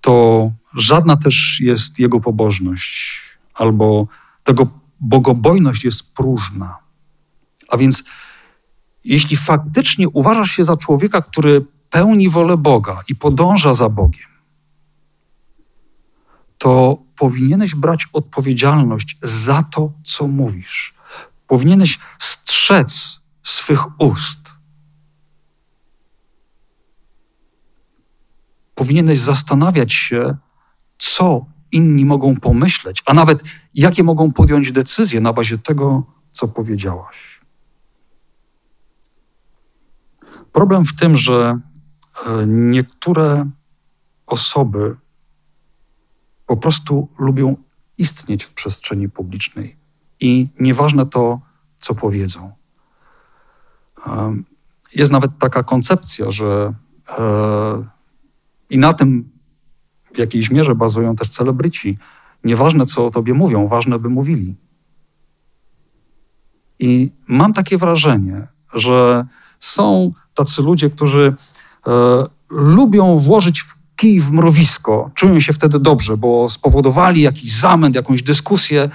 To 0.00 0.50
żadna 0.74 1.16
też 1.16 1.60
jest 1.60 1.98
jego 1.98 2.20
pobożność, 2.20 3.20
albo 3.54 4.06
tego 4.44 4.66
bogobojność 5.00 5.84
jest 5.84 6.14
próżna. 6.14 6.76
A 7.68 7.76
więc, 7.76 8.04
jeśli 9.04 9.36
faktycznie 9.36 10.08
uważasz 10.08 10.50
się 10.50 10.64
za 10.64 10.76
człowieka, 10.76 11.22
który 11.22 11.66
pełni 11.90 12.30
wolę 12.30 12.56
Boga 12.56 13.00
i 13.08 13.16
podąża 13.16 13.74
za 13.74 13.88
Bogiem, 13.88 14.28
to 16.58 16.98
powinieneś 17.16 17.74
brać 17.74 18.06
odpowiedzialność 18.12 19.18
za 19.22 19.62
to, 19.62 19.92
co 20.04 20.28
mówisz. 20.28 20.94
Powinieneś 21.46 21.98
strzec 22.18 23.20
swych 23.42 24.00
ust. 24.00 24.52
Powinieneś 28.74 29.18
zastanawiać 29.18 29.92
się, 29.92 30.36
co 31.04 31.46
inni 31.72 32.04
mogą 32.04 32.36
pomyśleć, 32.36 33.02
a 33.06 33.14
nawet 33.14 33.42
jakie 33.74 34.02
mogą 34.02 34.32
podjąć 34.32 34.72
decyzje 34.72 35.20
na 35.20 35.32
bazie 35.32 35.58
tego, 35.58 36.02
co 36.32 36.48
powiedziałaś. 36.48 37.40
Problem 40.52 40.86
w 40.86 40.96
tym, 40.96 41.16
że 41.16 41.58
e, 42.26 42.46
niektóre 42.46 43.50
osoby 44.26 44.96
po 46.46 46.56
prostu 46.56 47.08
lubią 47.18 47.56
istnieć 47.98 48.44
w 48.44 48.52
przestrzeni 48.52 49.08
publicznej 49.08 49.76
i 50.20 50.48
nieważne 50.60 51.06
to, 51.06 51.40
co 51.80 51.94
powiedzą. 51.94 52.52
Jest 54.94 55.12
nawet 55.12 55.38
taka 55.38 55.62
koncepcja, 55.62 56.30
że 56.30 56.74
e, 57.18 57.84
i 58.70 58.78
na 58.78 58.92
tym 58.92 59.33
w 60.14 60.18
jakiejś 60.18 60.50
mierze 60.50 60.74
bazują 60.74 61.16
też 61.16 61.28
celebryci. 61.28 61.98
Nieważne, 62.44 62.86
co 62.86 63.06
o 63.06 63.10
tobie 63.10 63.34
mówią, 63.34 63.68
ważne, 63.68 63.98
by 63.98 64.08
mówili. 64.08 64.54
I 66.78 67.10
mam 67.28 67.52
takie 67.52 67.78
wrażenie, 67.78 68.46
że 68.74 69.26
są 69.60 70.12
tacy 70.34 70.62
ludzie, 70.62 70.90
którzy 70.90 71.34
e, 71.86 71.90
lubią 72.50 73.18
włożyć 73.18 73.62
w 73.62 73.84
kij 73.96 74.20
w 74.20 74.32
mrowisko, 74.32 75.10
czują 75.14 75.40
się 75.40 75.52
wtedy 75.52 75.78
dobrze, 75.78 76.16
bo 76.16 76.48
spowodowali 76.48 77.22
jakiś 77.22 77.52
zamęt, 77.52 77.96
jakąś 77.96 78.22
dyskusję, 78.22 78.90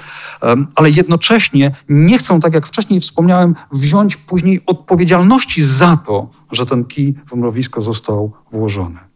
ale 0.76 0.90
jednocześnie 0.90 1.72
nie 1.90 2.18
chcą, 2.18 2.40
tak 2.40 2.54
jak 2.54 2.68
wcześniej 2.68 3.00
wspomniałem, 3.00 3.56
wziąć 3.72 4.18
później 4.18 4.62
odpowiedzialności 4.66 5.64
za 5.64 5.98
to, 5.98 6.30
że 6.52 6.66
ten 6.66 6.86
kij 6.86 7.16
w 7.32 7.36
mrowisko 7.36 7.82
został 7.82 8.32
włożony. 8.52 9.09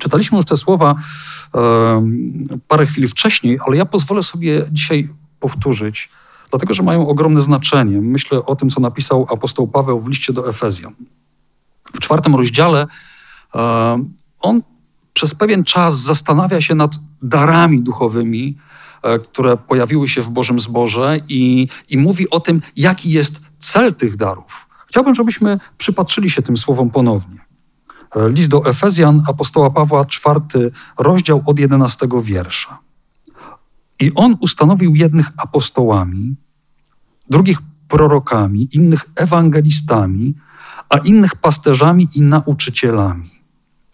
Czytaliśmy 0.00 0.36
już 0.36 0.46
te 0.46 0.56
słowa 0.56 0.94
parę 2.68 2.86
chwil 2.86 3.08
wcześniej, 3.08 3.58
ale 3.66 3.76
ja 3.76 3.84
pozwolę 3.84 4.22
sobie 4.22 4.64
dzisiaj 4.72 5.08
powtórzyć, 5.40 6.08
dlatego 6.50 6.74
że 6.74 6.82
mają 6.82 7.08
ogromne 7.08 7.42
znaczenie. 7.42 8.00
Myślę 8.00 8.46
o 8.46 8.56
tym, 8.56 8.70
co 8.70 8.80
napisał 8.80 9.26
apostoł 9.30 9.68
Paweł 9.68 10.00
w 10.00 10.08
liście 10.08 10.32
do 10.32 10.48
Efezjan. 10.48 10.94
W 11.94 12.00
czwartym 12.00 12.36
rozdziale 12.36 12.86
on 14.40 14.62
przez 15.12 15.34
pewien 15.34 15.64
czas 15.64 16.00
zastanawia 16.00 16.60
się 16.60 16.74
nad 16.74 16.90
darami 17.22 17.80
duchowymi, 17.80 18.58
e, 19.02 19.18
które 19.18 19.56
pojawiły 19.56 20.08
się 20.08 20.22
w 20.22 20.30
Bożym 20.30 20.60
Zborze 20.60 21.20
i, 21.28 21.68
i 21.90 21.98
mówi 21.98 22.30
o 22.30 22.40
tym, 22.40 22.62
jaki 22.76 23.10
jest 23.10 23.40
cel 23.58 23.94
tych 23.94 24.16
darów. 24.16 24.66
Chciałbym, 24.86 25.14
żebyśmy 25.14 25.58
przypatrzyli 25.78 26.30
się 26.30 26.42
tym 26.42 26.56
słowom 26.56 26.90
ponownie. 26.90 27.49
E, 28.16 28.28
list 28.28 28.50
do 28.50 28.66
Efezjan 28.66 29.22
apostoła 29.26 29.70
Pawła, 29.70 30.04
czwarty 30.04 30.70
rozdział 30.98 31.42
od 31.46 31.58
jedenastego 31.58 32.22
wiersza. 32.22 32.78
I 34.00 34.12
on 34.14 34.36
ustanowił 34.40 34.94
jednych 34.94 35.30
apostołami, 35.36 36.34
drugich 37.30 37.58
prorokami, 37.88 38.68
innych 38.72 39.10
ewangelistami, 39.16 40.34
a 40.88 40.96
innych 40.96 41.36
pasterzami 41.36 42.08
i 42.14 42.22
nauczycielami 42.22 43.30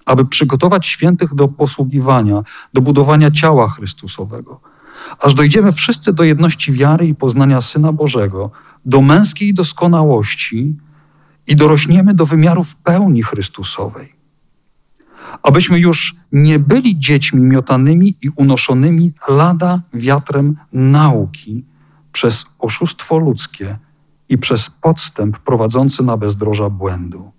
aby 0.06 0.24
przygotować 0.24 0.86
świętych 0.86 1.34
do 1.34 1.48
posługiwania, 1.48 2.42
do 2.74 2.80
budowania 2.80 3.30
ciała 3.30 3.68
Chrystusowego, 3.68 4.60
aż 5.22 5.34
dojdziemy 5.34 5.72
wszyscy 5.72 6.12
do 6.12 6.24
jedności 6.24 6.72
wiary 6.72 7.06
i 7.06 7.14
poznania 7.14 7.60
Syna 7.60 7.92
Bożego, 7.92 8.50
do 8.84 9.00
męskiej 9.00 9.54
doskonałości 9.54 10.76
i 11.46 11.56
dorośniemy 11.56 12.14
do 12.14 12.26
wymiarów 12.26 12.76
pełni 12.76 13.22
Chrystusowej. 13.22 14.16
Abyśmy 15.42 15.78
już 15.78 16.16
nie 16.32 16.58
byli 16.58 16.98
dziećmi 16.98 17.42
miotanymi 17.42 18.14
i 18.22 18.28
unoszonymi 18.36 19.12
lada 19.28 19.80
wiatrem 19.94 20.56
nauki 20.72 21.64
przez 22.12 22.46
oszustwo 22.58 23.18
ludzkie 23.18 23.78
i 24.28 24.38
przez 24.38 24.70
podstęp 24.70 25.38
prowadzący 25.38 26.02
na 26.02 26.16
bezdroża 26.16 26.70
błędu 26.70 27.36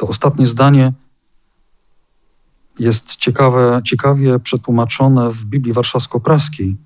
To 0.00 0.08
ostatnie 0.08 0.46
zdanie 0.46 0.92
jest 2.78 3.16
ciekawe, 3.16 3.80
ciekawie 3.84 4.38
przetłumaczone 4.38 5.30
w 5.30 5.44
Biblii 5.44 5.74
Warszawsko-Praskiej. 5.74 6.76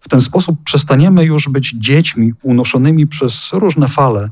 W 0.00 0.08
ten 0.08 0.20
sposób 0.20 0.58
przestaniemy 0.64 1.24
już 1.24 1.48
być 1.48 1.74
dziećmi 1.78 2.32
unoszonymi 2.42 3.06
przez 3.06 3.52
różne 3.52 3.88
fale 3.88 4.30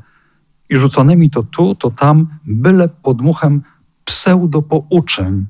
i 0.69 0.77
rzuconymi 0.77 1.29
to 1.29 1.43
tu, 1.43 1.75
to 1.75 1.91
tam, 1.91 2.27
byle 2.45 2.89
podmuchem 2.89 3.61
pseudopouczeń 4.05 5.45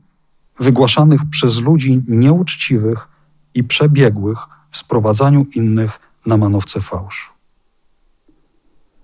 wygłaszanych 0.60 1.22
przez 1.32 1.60
ludzi 1.60 2.04
nieuczciwych 2.08 3.08
i 3.54 3.64
przebiegłych 3.64 4.40
w 4.72 4.78
sprowadzaniu 4.78 5.46
innych 5.56 6.00
na 6.26 6.38
manowce 6.38 6.82
fałszu. 6.82 7.32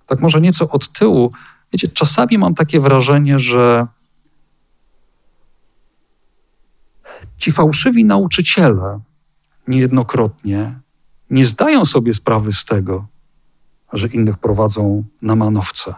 Tak 0.05 0.19
może 0.21 0.41
nieco 0.41 0.69
od 0.69 0.91
tyłu 0.91 1.31
Wiecie, 1.75 1.87
czasami 1.87 2.37
mam 2.37 2.53
takie 2.53 2.79
wrażenie, 2.79 3.39
że 3.39 3.87
ci 7.37 7.51
fałszywi 7.51 8.05
nauczyciele 8.05 8.99
niejednokrotnie 9.67 10.79
nie 11.29 11.45
zdają 11.45 11.85
sobie 11.85 12.13
sprawy 12.13 12.53
z 12.53 12.65
tego, 12.65 13.07
że 13.93 14.07
innych 14.07 14.37
prowadzą 14.37 15.03
na 15.21 15.35
manowce. 15.35 15.93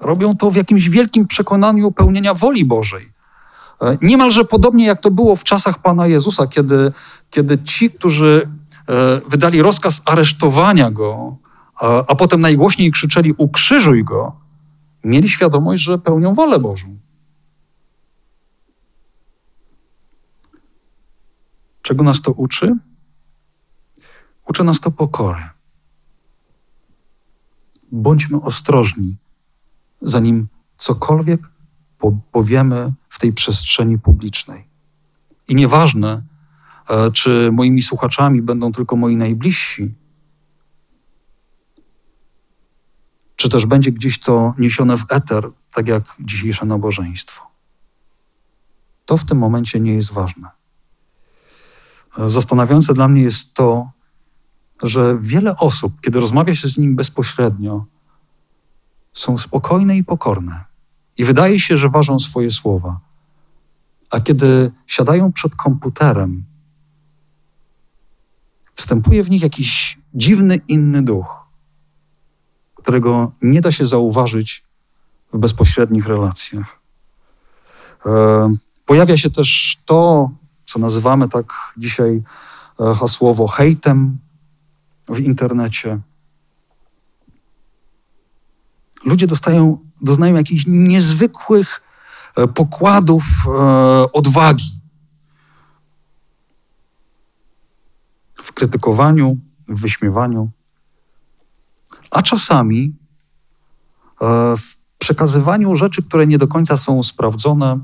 Robią 0.00 0.36
to 0.36 0.50
w 0.50 0.56
jakimś 0.56 0.88
wielkim 0.88 1.26
przekonaniu 1.26 1.92
pełnienia 1.92 2.34
woli 2.34 2.64
Bożej. 2.64 3.12
E, 3.82 3.96
niemalże 4.02 4.44
podobnie 4.44 4.86
jak 4.86 5.00
to 5.00 5.10
było 5.10 5.36
w 5.36 5.44
czasach 5.44 5.82
Pana 5.82 6.06
Jezusa, 6.06 6.46
kiedy, 6.46 6.92
kiedy 7.30 7.58
ci, 7.58 7.90
którzy 7.90 8.48
e, 8.88 9.20
wydali 9.28 9.62
rozkaz 9.62 10.02
aresztowania 10.04 10.90
go, 10.90 11.36
a, 11.80 12.04
a 12.06 12.14
potem 12.14 12.40
najgłośniej 12.40 12.92
krzyczeli: 12.92 13.34
Ukrzyżuj 13.38 14.04
go, 14.04 14.36
mieli 15.04 15.28
świadomość, 15.28 15.82
że 15.82 15.98
pełnią 15.98 16.34
wolę 16.34 16.58
Bożą. 16.58 16.96
Czego 21.82 22.04
nas 22.04 22.22
to 22.22 22.32
uczy? 22.32 22.76
Uczy 24.46 24.64
nas 24.64 24.80
to 24.80 24.90
pokory. 24.90 25.42
Bądźmy 27.92 28.42
ostrożni, 28.42 29.16
zanim 30.00 30.48
cokolwiek 30.76 31.40
powiemy 32.32 32.92
w 33.08 33.18
tej 33.18 33.32
przestrzeni 33.32 33.98
publicznej. 33.98 34.68
I 35.48 35.54
nieważne, 35.54 36.22
e, 36.88 37.10
czy 37.10 37.52
moimi 37.52 37.82
słuchaczami 37.82 38.42
będą 38.42 38.72
tylko 38.72 38.96
moi 38.96 39.16
najbliżsi, 39.16 39.94
czy 43.36 43.48
też 43.48 43.66
będzie 43.66 43.92
gdzieś 43.92 44.20
to 44.20 44.54
niesione 44.58 44.98
w 44.98 45.04
eter, 45.08 45.50
tak 45.72 45.88
jak 45.88 46.02
dzisiejsze 46.20 46.66
nabożeństwo. 46.66 47.46
To 49.04 49.16
w 49.16 49.24
tym 49.24 49.38
momencie 49.38 49.80
nie 49.80 49.94
jest 49.94 50.12
ważne. 50.12 50.50
E, 52.18 52.28
zastanawiające 52.28 52.94
dla 52.94 53.08
mnie 53.08 53.22
jest 53.22 53.54
to, 53.54 53.95
że 54.82 55.18
wiele 55.20 55.56
osób, 55.56 56.00
kiedy 56.00 56.20
rozmawia 56.20 56.54
się 56.54 56.68
z 56.68 56.78
nim 56.78 56.96
bezpośrednio, 56.96 57.84
są 59.12 59.38
spokojne 59.38 59.96
i 59.96 60.04
pokorne. 60.04 60.64
I 61.18 61.24
wydaje 61.24 61.60
się, 61.60 61.76
że 61.76 61.88
ważą 61.88 62.18
swoje 62.18 62.50
słowa. 62.50 63.00
A 64.10 64.20
kiedy 64.20 64.70
siadają 64.86 65.32
przed 65.32 65.54
komputerem, 65.54 66.44
wstępuje 68.74 69.24
w 69.24 69.30
nich 69.30 69.42
jakiś 69.42 69.98
dziwny, 70.14 70.60
inny 70.68 71.02
duch, 71.02 71.46
którego 72.74 73.32
nie 73.42 73.60
da 73.60 73.72
się 73.72 73.86
zauważyć 73.86 74.64
w 75.32 75.38
bezpośrednich 75.38 76.06
relacjach. 76.06 76.80
E, 78.06 78.54
pojawia 78.86 79.16
się 79.16 79.30
też 79.30 79.78
to, 79.84 80.30
co 80.66 80.78
nazywamy 80.78 81.28
tak 81.28 81.46
dzisiaj 81.76 82.22
e, 82.80 82.94
hasłowo 82.94 83.48
hejtem 83.48 84.18
w 85.08 85.18
internecie. 85.18 86.00
Ludzie 89.04 89.26
dostają, 89.26 89.78
doznają 90.02 90.34
jakichś 90.34 90.64
niezwykłych 90.66 91.82
e, 92.36 92.48
pokładów 92.48 93.24
e, 93.46 93.50
odwagi 94.12 94.80
w 98.34 98.52
krytykowaniu, 98.52 99.36
w 99.68 99.80
wyśmiewaniu, 99.80 100.50
a 102.10 102.22
czasami 102.22 102.96
e, 104.20 104.56
w 104.56 104.76
przekazywaniu 104.98 105.74
rzeczy, 105.74 106.02
które 106.02 106.26
nie 106.26 106.38
do 106.38 106.48
końca 106.48 106.76
są 106.76 107.02
sprawdzone, 107.02 107.78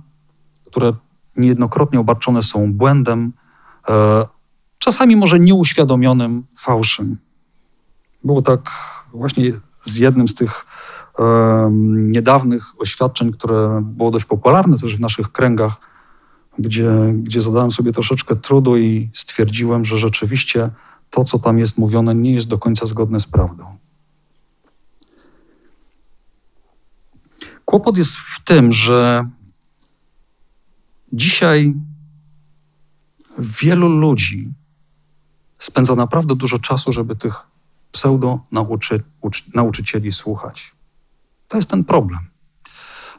które 0.64 0.92
niejednokrotnie 1.36 2.00
obarczone 2.00 2.42
są 2.42 2.72
błędem, 2.72 3.32
czasami 4.82 5.16
może 5.16 5.38
nieuświadomionym 5.38 6.44
fałszem. 6.58 7.18
Było 8.24 8.42
tak 8.42 8.70
właśnie 9.12 9.52
z 9.84 9.96
jednym 9.96 10.28
z 10.28 10.34
tych 10.34 10.66
niedawnych 11.96 12.80
oświadczeń, 12.80 13.32
które 13.32 13.80
było 13.84 14.10
dość 14.10 14.24
popularne 14.24 14.78
też 14.78 14.96
w 14.96 15.00
naszych 15.00 15.32
kręgach, 15.32 15.76
gdzie, 16.58 16.90
gdzie 17.14 17.42
zadałem 17.42 17.72
sobie 17.72 17.92
troszeczkę 17.92 18.36
trudu 18.36 18.76
i 18.76 19.10
stwierdziłem, 19.14 19.84
że 19.84 19.98
rzeczywiście 19.98 20.70
to, 21.10 21.24
co 21.24 21.38
tam 21.38 21.58
jest 21.58 21.78
mówione, 21.78 22.14
nie 22.14 22.32
jest 22.34 22.48
do 22.48 22.58
końca 22.58 22.86
zgodne 22.86 23.20
z 23.20 23.26
prawdą. 23.26 23.76
Kłopot 27.64 27.96
jest 27.96 28.16
w 28.16 28.44
tym, 28.44 28.72
że 28.72 29.24
dzisiaj 31.12 31.74
wielu 33.38 33.88
ludzi 33.88 34.52
spędza 35.64 35.94
naprawdę 35.94 36.34
dużo 36.36 36.58
czasu, 36.58 36.92
żeby 36.92 37.16
tych 37.16 37.46
pseudo 37.92 38.40
nauczy, 38.52 39.02
uczy, 39.20 39.42
nauczycieli 39.54 40.12
słuchać. 40.12 40.74
To 41.48 41.56
jest 41.56 41.70
ten 41.70 41.84
problem. 41.84 42.20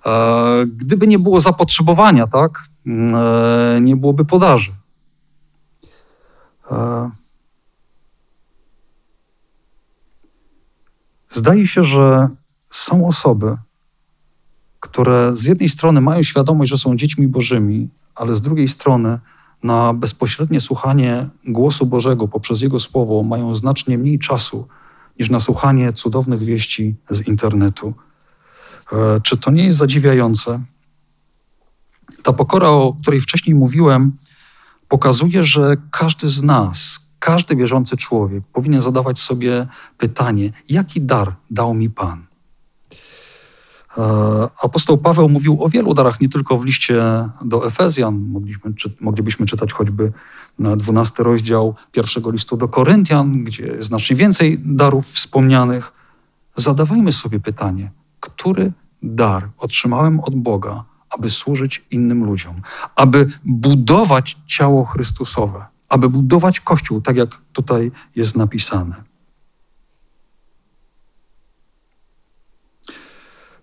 E, 0.05 0.65
gdyby 0.65 1.07
nie 1.07 1.19
było 1.19 1.41
zapotrzebowania, 1.41 2.27
tak, 2.27 2.63
e, 2.87 3.81
nie 3.81 3.95
byłoby 3.95 4.25
podaży. 4.25 4.71
E, 6.71 7.09
zdaje 11.31 11.67
się, 11.67 11.83
że 11.83 12.27
są 12.71 13.07
osoby, 13.07 13.57
które 14.79 15.35
z 15.35 15.43
jednej 15.43 15.69
strony 15.69 16.01
mają 16.01 16.23
świadomość, 16.23 16.69
że 16.69 16.77
są 16.77 16.95
dziećmi 16.95 17.27
Bożymi, 17.27 17.89
ale 18.15 18.35
z 18.35 18.41
drugiej 18.41 18.67
strony 18.67 19.19
na 19.63 19.93
bezpośrednie 19.93 20.61
słuchanie 20.61 21.29
głosu 21.47 21.85
Bożego 21.85 22.27
poprzez 22.27 22.61
Jego 22.61 22.79
Słowo 22.79 23.23
mają 23.23 23.55
znacznie 23.55 23.97
mniej 23.97 24.19
czasu 24.19 24.67
niż 25.19 25.29
na 25.29 25.39
słuchanie 25.39 25.93
cudownych 25.93 26.43
wieści 26.43 26.95
z 27.09 27.27
internetu. 27.27 27.93
E, 28.91 29.21
czy 29.21 29.37
to 29.37 29.51
nie 29.51 29.65
jest 29.65 29.77
zadziwiające? 29.77 30.59
Ta 32.23 32.33
pokora, 32.33 32.67
o 32.67 32.95
której 33.01 33.21
wcześniej 33.21 33.55
mówiłem, 33.55 34.17
pokazuje, 34.87 35.43
że 35.43 35.77
każdy 35.91 36.29
z 36.29 36.43
nas, 36.43 36.99
każdy 37.19 37.55
wierzący 37.55 37.97
człowiek 37.97 38.43
powinien 38.53 38.81
zadawać 38.81 39.19
sobie 39.19 39.67
pytanie: 39.97 40.51
jaki 40.69 41.01
dar 41.01 41.35
dał 41.49 41.73
mi 41.73 41.89
Pan? 41.89 42.32
E, 43.97 44.01
apostoł 44.63 44.97
Paweł 44.97 45.29
mówił 45.29 45.63
o 45.63 45.69
wielu 45.69 45.93
darach, 45.93 46.21
nie 46.21 46.29
tylko 46.29 46.57
w 46.57 46.65
liście 46.65 47.03
do 47.45 47.67
Efezjan. 47.67 48.19
Mogliśmy, 48.19 48.73
czy, 48.73 48.95
moglibyśmy 49.01 49.45
czytać 49.45 49.73
choćby 49.73 50.11
na 50.59 50.75
12 50.75 51.23
rozdział 51.23 51.75
pierwszego 51.91 52.31
listu 52.31 52.57
do 52.57 52.67
Koryntian, 52.67 53.43
gdzie 53.43 53.83
znacznie 53.83 54.15
więcej 54.15 54.59
darów 54.59 55.07
wspomnianych. 55.07 55.93
Zadawajmy 56.55 57.13
sobie 57.13 57.39
pytanie, 57.39 57.91
który 58.19 58.71
dar 59.03 59.49
otrzymałem 59.57 60.19
od 60.19 60.35
Boga, 60.35 60.83
aby 61.09 61.29
służyć 61.29 61.85
innym 61.91 62.23
ludziom, 62.25 62.61
aby 62.95 63.29
budować 63.45 64.37
ciało 64.45 64.85
Chrystusowe, 64.85 65.65
aby 65.89 66.09
budować 66.09 66.59
Kościół, 66.59 67.01
tak 67.01 67.15
jak 67.15 67.29
tutaj 67.53 67.91
jest 68.15 68.35
napisane. 68.35 69.03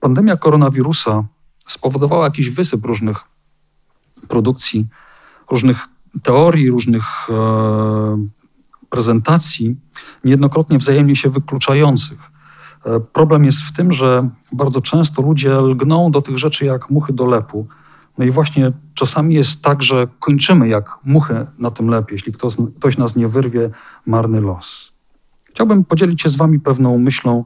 pandemia 0.00 0.36
koronawirusa 0.36 1.24
spowodowała 1.66 2.24
jakiś 2.24 2.50
wysyp 2.50 2.84
różnych 2.84 3.18
produkcji, 4.28 4.86
różnych 5.50 5.86
teorii, 6.22 6.70
różnych 6.70 7.30
e, 7.30 7.34
prezentacji, 8.90 9.76
niejednokrotnie 10.24 10.78
wzajemnie 10.78 11.16
się 11.16 11.30
wykluczających. 11.30 12.18
E, 12.84 13.00
problem 13.00 13.44
jest 13.44 13.60
w 13.60 13.72
tym, 13.72 13.92
że 13.92 14.28
bardzo 14.52 14.80
często 14.80 15.22
ludzie 15.22 15.54
lgną 15.54 16.10
do 16.10 16.22
tych 16.22 16.38
rzeczy 16.38 16.64
jak 16.64 16.90
muchy 16.90 17.12
do 17.12 17.26
lepu. 17.26 17.66
No 18.18 18.24
i 18.24 18.30
właśnie 18.30 18.72
czasami 18.94 19.34
jest 19.34 19.62
tak, 19.62 19.82
że 19.82 20.08
kończymy 20.18 20.68
jak 20.68 20.98
muchy 21.04 21.46
na 21.58 21.70
tym 21.70 21.88
lepie. 21.88 22.14
Jeśli 22.14 22.32
ktoś, 22.32 22.56
ktoś 22.76 22.98
nas 22.98 23.16
nie 23.16 23.28
wyrwie, 23.28 23.70
marny 24.06 24.40
los. 24.40 24.97
Chciałbym 25.50 25.84
podzielić 25.84 26.22
się 26.22 26.28
z 26.28 26.36
Wami 26.36 26.60
pewną 26.60 26.98
myślą 26.98 27.44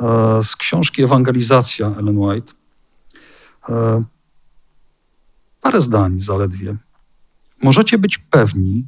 e, 0.00 0.42
z 0.42 0.56
książki 0.56 1.02
Ewangelizacja 1.02 1.86
Ellen 1.86 2.18
White. 2.18 2.52
E, 3.68 4.04
parę 5.62 5.80
zdań 5.80 6.20
zaledwie. 6.20 6.76
Możecie 7.62 7.98
być 7.98 8.18
pewni, 8.18 8.86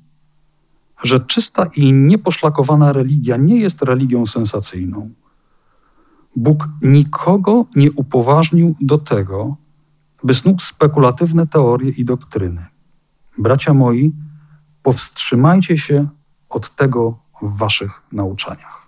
że 1.03 1.21
czysta 1.21 1.67
i 1.77 1.93
nieposzlakowana 1.93 2.93
religia 2.93 3.37
nie 3.37 3.61
jest 3.61 3.83
religią 3.83 4.27
sensacyjną. 4.27 5.11
Bóg 6.37 6.69
nikogo 6.83 7.67
nie 7.77 7.93
upoważnił 7.93 8.75
do 8.81 8.99
tego, 8.99 9.57
by 10.25 10.35
snuł 10.35 10.59
spekulatywne 10.59 11.47
teorie 11.47 11.91
i 11.91 12.05
doktryny. 12.05 12.67
Bracia 13.39 13.75
moi, 13.75 14.13
powstrzymajcie 14.83 15.79
się 15.79 16.09
od 16.51 16.75
tego 16.75 17.19
w 17.43 17.59
waszych 17.59 18.03
nauczaniach. 18.13 18.87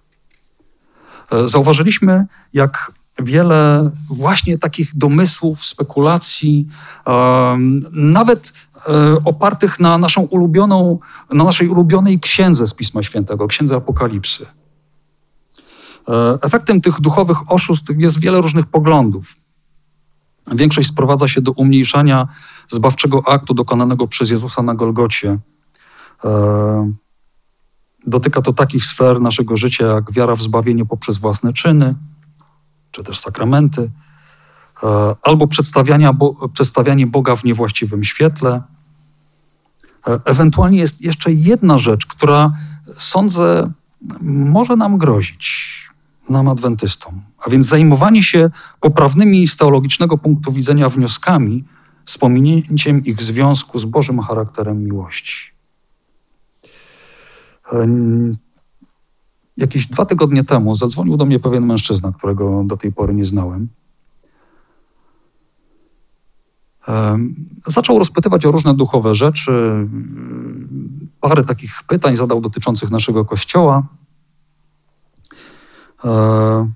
E, 1.32 1.48
zauważyliśmy, 1.48 2.26
jak 2.52 2.92
wiele 3.18 3.90
właśnie 4.10 4.58
takich 4.58 4.96
domysłów, 4.96 5.66
spekulacji, 5.66 6.68
nawet 7.92 8.52
e, 8.88 9.16
opartych 9.24 9.80
na 9.80 9.98
naszą 9.98 10.22
ulubioną, 10.22 10.98
na 11.32 11.44
naszej 11.44 11.68
ulubionej 11.68 12.20
księdze 12.20 12.66
z 12.66 12.74
Pisma 12.74 13.02
Świętego, 13.02 13.46
księdze 13.46 13.76
Apokalipsy. 13.76 14.46
E, 16.08 16.38
efektem 16.42 16.80
tych 16.80 17.00
duchowych 17.00 17.52
oszustw 17.52 17.90
jest 17.98 18.20
wiele 18.20 18.40
różnych 18.40 18.66
poglądów. 18.66 19.34
Większość 20.52 20.88
sprowadza 20.88 21.28
się 21.28 21.40
do 21.40 21.52
umniejszania 21.52 22.28
zbawczego 22.68 23.22
aktu 23.28 23.54
dokonanego 23.54 24.08
przez 24.08 24.30
Jezusa 24.30 24.62
na 24.62 24.74
Golgocie. 24.74 25.38
E, 28.06 28.10
dotyka 28.10 28.42
to 28.42 28.52
takich 28.52 28.84
sfer 28.84 29.20
naszego 29.20 29.56
życia, 29.56 29.86
jak 29.86 30.12
wiara 30.12 30.36
w 30.36 30.42
zbawienie 30.42 30.86
poprzez 30.86 31.18
własne 31.18 31.52
czyny, 31.52 31.94
czy 32.90 33.02
też 33.02 33.18
sakramenty, 33.18 33.90
e, 34.82 35.14
albo 35.22 35.48
przedstawiania, 35.48 36.12
przedstawianie 36.54 37.06
Boga 37.06 37.36
w 37.36 37.44
niewłaściwym 37.44 38.04
świetle. 38.04 38.62
Ewentualnie 40.24 40.78
jest 40.78 41.02
jeszcze 41.02 41.32
jedna 41.32 41.78
rzecz, 41.78 42.06
która 42.06 42.52
sądzę 42.92 43.72
może 44.22 44.76
nam 44.76 44.98
grozić 44.98 45.80
nam 46.30 46.48
adwentystom. 46.48 47.22
A 47.46 47.50
więc 47.50 47.66
zajmowanie 47.66 48.22
się 48.22 48.50
poprawnymi 48.80 49.48
z 49.48 49.56
teologicznego 49.56 50.18
punktu 50.18 50.52
widzenia 50.52 50.88
wnioskami 50.88 51.64
z 52.06 52.18
pominięciem 52.18 53.04
ich 53.04 53.22
związku 53.22 53.78
z 53.78 53.84
Bożym 53.84 54.20
charakterem 54.20 54.84
miłości. 54.84 55.49
Jakieś 59.56 59.86
dwa 59.86 60.04
tygodnie 60.04 60.44
temu 60.44 60.76
zadzwonił 60.76 61.16
do 61.16 61.24
mnie 61.24 61.38
pewien 61.38 61.66
mężczyzna, 61.66 62.12
którego 62.12 62.64
do 62.64 62.76
tej 62.76 62.92
pory 62.92 63.14
nie 63.14 63.24
znałem. 63.24 63.68
Zaczął 67.66 67.98
rozpytywać 67.98 68.46
o 68.46 68.50
różne 68.50 68.74
duchowe 68.74 69.14
rzeczy. 69.14 69.86
Parę 71.20 71.44
takich 71.44 71.82
pytań 71.88 72.16
zadał 72.16 72.40
dotyczących 72.40 72.90
naszego 72.90 73.24
kościoła. 73.24 73.82
E, 76.04 76.70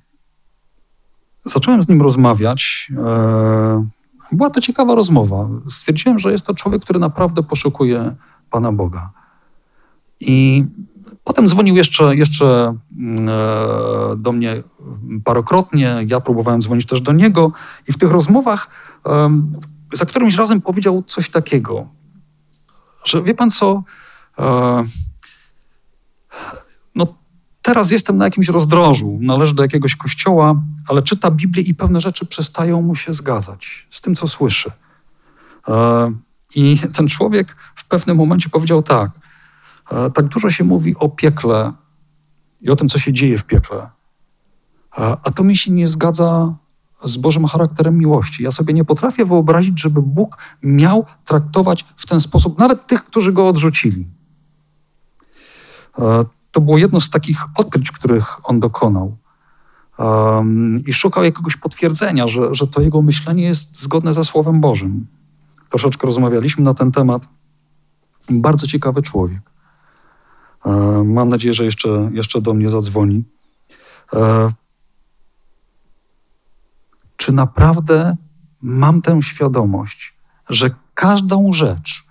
zacząłem 1.44 1.82
z 1.82 1.88
nim 1.88 2.02
rozmawiać. 2.02 2.92
E, 2.98 3.86
była 4.32 4.50
to 4.50 4.60
ciekawa 4.60 4.94
rozmowa. 4.94 5.48
Stwierdziłem, 5.68 6.18
że 6.18 6.32
jest 6.32 6.46
to 6.46 6.54
człowiek, 6.54 6.82
który 6.82 6.98
naprawdę 6.98 7.42
poszukuje 7.42 8.14
Pana 8.50 8.72
Boga. 8.72 9.23
I 10.20 10.64
potem 11.24 11.48
dzwonił 11.48 11.76
jeszcze, 11.76 12.16
jeszcze 12.16 12.76
mm, 12.98 13.28
e, 13.28 14.16
do 14.16 14.32
mnie 14.32 14.62
parokrotnie. 15.24 15.96
Ja 16.06 16.20
próbowałem 16.20 16.60
dzwonić 16.60 16.86
też 16.86 17.00
do 17.00 17.12
niego. 17.12 17.52
I 17.88 17.92
w 17.92 17.98
tych 17.98 18.10
rozmowach 18.10 18.70
za 19.92 20.06
którymś 20.06 20.34
razem 20.34 20.60
powiedział 20.60 21.02
coś 21.02 21.30
takiego, 21.30 21.88
że 23.04 23.22
wie 23.22 23.34
pan 23.34 23.50
co, 23.50 23.82
no 26.94 27.06
teraz 27.62 27.90
jestem 27.90 28.16
na 28.16 28.24
jakimś 28.24 28.48
rozdrożu, 28.48 29.18
należy 29.20 29.54
do 29.54 29.62
jakiegoś 29.62 29.96
kościoła, 29.96 30.62
ale 30.88 31.02
czyta 31.02 31.30
Biblię 31.30 31.62
i 31.62 31.74
pewne 31.74 32.00
rzeczy 32.00 32.26
przestają 32.26 32.82
mu 32.82 32.94
się 32.94 33.12
zgadzać 33.12 33.86
z 33.90 34.00
tym, 34.00 34.14
co 34.14 34.28
słyszy. 34.28 34.70
E, 35.68 36.12
I 36.54 36.78
ten 36.94 37.08
człowiek 37.08 37.56
w 37.74 37.88
pewnym 37.88 38.16
momencie 38.16 38.48
powiedział 38.48 38.82
tak, 38.82 39.10
e, 39.10 39.20
tak 40.14 40.24
dużo 40.28 40.50
się 40.50 40.64
mówi 40.64 40.96
o 40.96 41.08
piekle 41.08 41.72
i 42.60 42.70
o 42.70 42.76
tym, 42.76 42.88
co 42.88 42.98
się 42.98 43.12
dzieje 43.12 43.38
w 43.38 43.46
piekle, 43.46 43.90
a 44.96 45.30
to 45.36 45.44
mi 45.44 45.56
się 45.56 45.70
nie 45.70 45.86
zgadza 45.86 46.54
z 47.04 47.16
Bożym 47.16 47.46
charakterem 47.46 47.98
miłości. 47.98 48.42
Ja 48.42 48.50
sobie 48.50 48.74
nie 48.74 48.84
potrafię 48.84 49.24
wyobrazić, 49.24 49.80
żeby 49.80 50.02
Bóg 50.02 50.36
miał 50.62 51.06
traktować 51.24 51.84
w 51.96 52.06
ten 52.06 52.20
sposób 52.20 52.58
nawet 52.58 52.86
tych, 52.86 53.04
którzy 53.04 53.32
go 53.32 53.48
odrzucili. 53.48 54.08
To 56.50 56.60
było 56.60 56.78
jedno 56.78 57.00
z 57.00 57.10
takich 57.10 57.44
odkryć, 57.56 57.90
których 57.90 58.50
on 58.50 58.60
dokonał. 58.60 59.16
I 60.86 60.92
szukał 60.92 61.24
jakiegoś 61.24 61.56
potwierdzenia, 61.56 62.28
że, 62.28 62.54
że 62.54 62.66
to 62.66 62.80
jego 62.80 63.02
myślenie 63.02 63.42
jest 63.42 63.82
zgodne 63.82 64.14
ze 64.14 64.24
Słowem 64.24 64.60
Bożym. 64.60 65.06
Troszeczkę 65.70 66.06
rozmawialiśmy 66.06 66.64
na 66.64 66.74
ten 66.74 66.92
temat. 66.92 67.28
Bardzo 68.30 68.66
ciekawy 68.66 69.02
człowiek. 69.02 69.53
Um, 70.64 71.12
mam 71.12 71.28
nadzieję, 71.28 71.54
że 71.54 71.64
jeszcze, 71.64 72.10
jeszcze 72.12 72.40
do 72.40 72.54
mnie 72.54 72.70
zadzwoni. 72.70 73.24
Um, 74.12 74.52
czy 77.16 77.32
naprawdę 77.32 78.16
mam 78.60 79.02
tę 79.02 79.22
świadomość, 79.22 80.14
że 80.48 80.70
każdą 80.94 81.52
rzecz, 81.52 82.04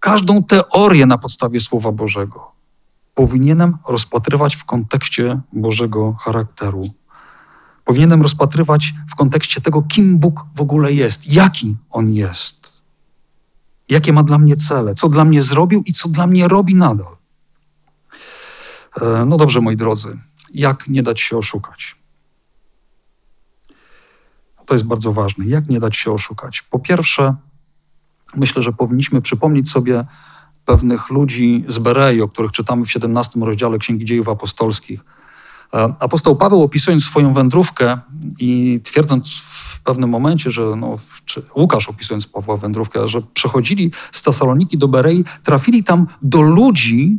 każdą 0.00 0.44
teorię 0.44 1.06
na 1.06 1.18
podstawie 1.18 1.60
Słowa 1.60 1.92
Bożego, 1.92 2.52
powinienem 3.14 3.78
rozpatrywać 3.88 4.56
w 4.56 4.64
kontekście 4.64 5.40
Bożego 5.52 6.12
charakteru. 6.12 6.88
Powinienem 7.84 8.22
rozpatrywać 8.22 8.94
w 9.10 9.14
kontekście 9.14 9.60
tego, 9.60 9.82
kim 9.82 10.18
Bóg 10.18 10.44
w 10.54 10.60
ogóle 10.60 10.92
jest, 10.92 11.32
jaki 11.32 11.76
On 11.90 12.12
jest, 12.12 12.67
jakie 13.88 14.12
ma 14.12 14.22
dla 14.22 14.38
mnie 14.38 14.56
cele, 14.56 14.94
co 14.94 15.08
dla 15.08 15.24
mnie 15.24 15.42
zrobił 15.42 15.82
i 15.86 15.92
co 15.92 16.08
dla 16.08 16.26
mnie 16.26 16.48
robi 16.48 16.74
nadal. 16.74 17.16
E, 19.02 19.24
no 19.26 19.36
dobrze, 19.36 19.60
moi 19.60 19.76
drodzy, 19.76 20.18
jak 20.54 20.88
nie 20.88 21.02
dać 21.02 21.20
się 21.20 21.36
oszukać? 21.36 21.96
To 24.66 24.74
jest 24.74 24.86
bardzo 24.86 25.12
ważne. 25.12 25.46
Jak 25.46 25.68
nie 25.68 25.80
dać 25.80 25.96
się 25.96 26.12
oszukać? 26.12 26.62
Po 26.62 26.78
pierwsze, 26.78 27.34
myślę, 28.36 28.62
że 28.62 28.72
powinniśmy 28.72 29.22
przypomnieć 29.22 29.70
sobie 29.70 30.04
pewnych 30.64 31.10
ludzi 31.10 31.64
z 31.68 31.78
Berei, 31.78 32.20
o 32.20 32.28
których 32.28 32.52
czytamy 32.52 32.84
w 32.84 32.90
17 32.90 33.40
rozdziale 33.40 33.78
Księgi 33.78 34.04
Dziejów 34.04 34.28
Apostolskich. 34.28 35.00
E, 35.74 35.94
apostoł 36.00 36.36
Paweł 36.36 36.62
opisując 36.62 37.04
swoją 37.04 37.34
wędrówkę 37.34 37.98
i 38.38 38.80
twierdząc 38.84 39.42
pewnym 39.88 40.10
momencie, 40.10 40.50
że 40.50 40.62
no, 40.76 40.96
Łukasz 41.56 41.88
opisując 41.88 42.26
Pawła 42.26 42.56
wędrówkę, 42.56 43.08
że 43.08 43.22
przechodzili 43.22 43.90
z 44.12 44.22
Tesaloniki 44.22 44.78
do 44.78 44.88
Berei, 44.88 45.24
trafili 45.42 45.84
tam 45.84 46.06
do 46.22 46.40
ludzi 46.42 47.18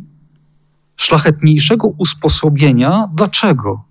szlachetniejszego 0.96 1.88
usposobienia. 1.88 3.08
Dlaczego? 3.14 3.84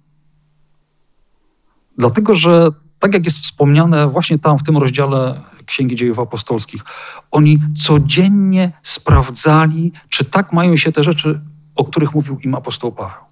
Dlatego, 1.98 2.36
że 2.36 2.70
tak 3.00 3.14
jak 3.14 3.26
jest 3.26 3.40
wspomniane 3.40 4.08
właśnie 4.08 4.40
tam 4.40 4.58
w 4.58 4.64
tym 4.64 4.78
rozdziale 4.78 5.42
Księgi 5.66 5.96
Dziejów 5.96 6.20
Apostolskich, 6.20 6.84
oni 7.32 7.60
codziennie 7.76 8.72
sprawdzali, 8.84 9.92
czy 10.10 10.26
tak 10.26 10.54
mają 10.54 10.78
się 10.78 10.92
te 10.92 11.04
rzeczy, 11.04 11.42
o 11.78 11.84
których 11.84 12.14
mówił 12.14 12.40
im 12.40 12.56
apostoł 12.56 12.92
Paweł. 12.92 13.24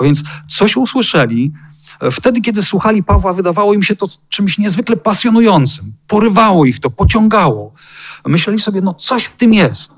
A 0.00 0.04
więc 0.04 0.24
coś 0.48 0.76
usłyszeli, 0.76 1.52
wtedy, 2.12 2.40
kiedy 2.40 2.62
słuchali 2.62 3.02
Pawła, 3.02 3.32
wydawało 3.32 3.74
im 3.74 3.82
się 3.82 3.96
to 3.96 4.08
czymś 4.28 4.58
niezwykle 4.58 4.96
pasjonującym. 4.96 5.94
Porywało 6.06 6.64
ich 6.64 6.80
to, 6.80 6.90
pociągało. 6.90 7.72
Myśleli 8.26 8.60
sobie, 8.60 8.80
no 8.80 8.94
coś 8.94 9.24
w 9.24 9.36
tym 9.36 9.54
jest. 9.54 9.92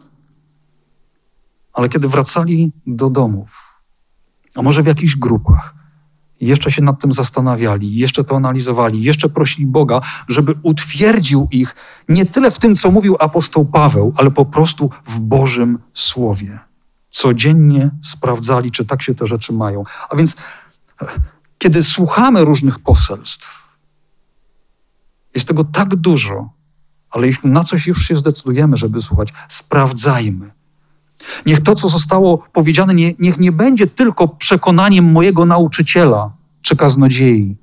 Ale 1.73 1.89
kiedy 1.89 2.09
wracali 2.09 2.73
do 2.87 3.11
domów, 3.11 3.81
a 4.55 4.63
może 4.63 4.83
w 4.83 4.87
jakichś 4.87 5.17
grupach, 5.17 5.75
jeszcze 6.41 6.73
się 6.73 6.83
nad 6.83 7.01
tym 7.01 7.13
zastanawiali, 7.13 7.95
jeszcze 7.95 8.25
to 8.25 8.37
analizowali, 8.37 9.03
jeszcze 9.03 9.29
prosili 9.29 9.67
Boga, 9.67 10.01
żeby 10.29 10.55
utwierdził 10.63 11.49
ich 11.51 11.75
nie 12.09 12.27
tyle 12.27 12.51
w 12.51 12.59
tym, 12.59 12.75
co 12.75 12.91
mówił 12.91 13.17
apostoł 13.21 13.65
Paweł, 13.65 14.15
ale 14.17 14.31
po 14.31 14.45
prostu 14.45 14.91
w 15.07 15.21
Bożym 15.21 15.79
Słowie. 15.95 16.59
Codziennie 17.11 17.91
sprawdzali, 18.03 18.73
czy 18.73 18.87
tak 18.87 19.03
się 19.03 19.15
te 19.15 19.27
rzeczy 19.27 19.53
mają. 19.53 19.83
A 20.11 20.17
więc, 20.17 20.37
kiedy 21.59 21.83
słuchamy 21.83 22.45
różnych 22.45 22.79
poselstw, 22.79 23.67
jest 25.35 25.49
tego 25.49 25.65
tak 25.65 25.97
dużo, 25.97 26.51
ale 27.11 27.27
jeśli 27.27 27.51
na 27.51 27.63
coś 27.63 27.87
już 27.87 28.09
się 28.09 28.17
zdecydujemy, 28.17 28.77
żeby 28.77 29.03
słuchać, 29.03 29.29
sprawdzajmy. 29.49 30.51
Niech 31.47 31.63
to, 31.63 31.75
co 31.75 31.89
zostało 31.89 32.39
powiedziane, 32.39 32.95
nie, 32.95 33.13
niech 33.19 33.39
nie 33.39 33.53
będzie 33.53 33.87
tylko 33.87 34.29
przekonaniem 34.29 35.13
mojego 35.13 35.45
nauczyciela 35.45 36.33
czy 36.63 36.77
kaznodziei, 36.77 37.57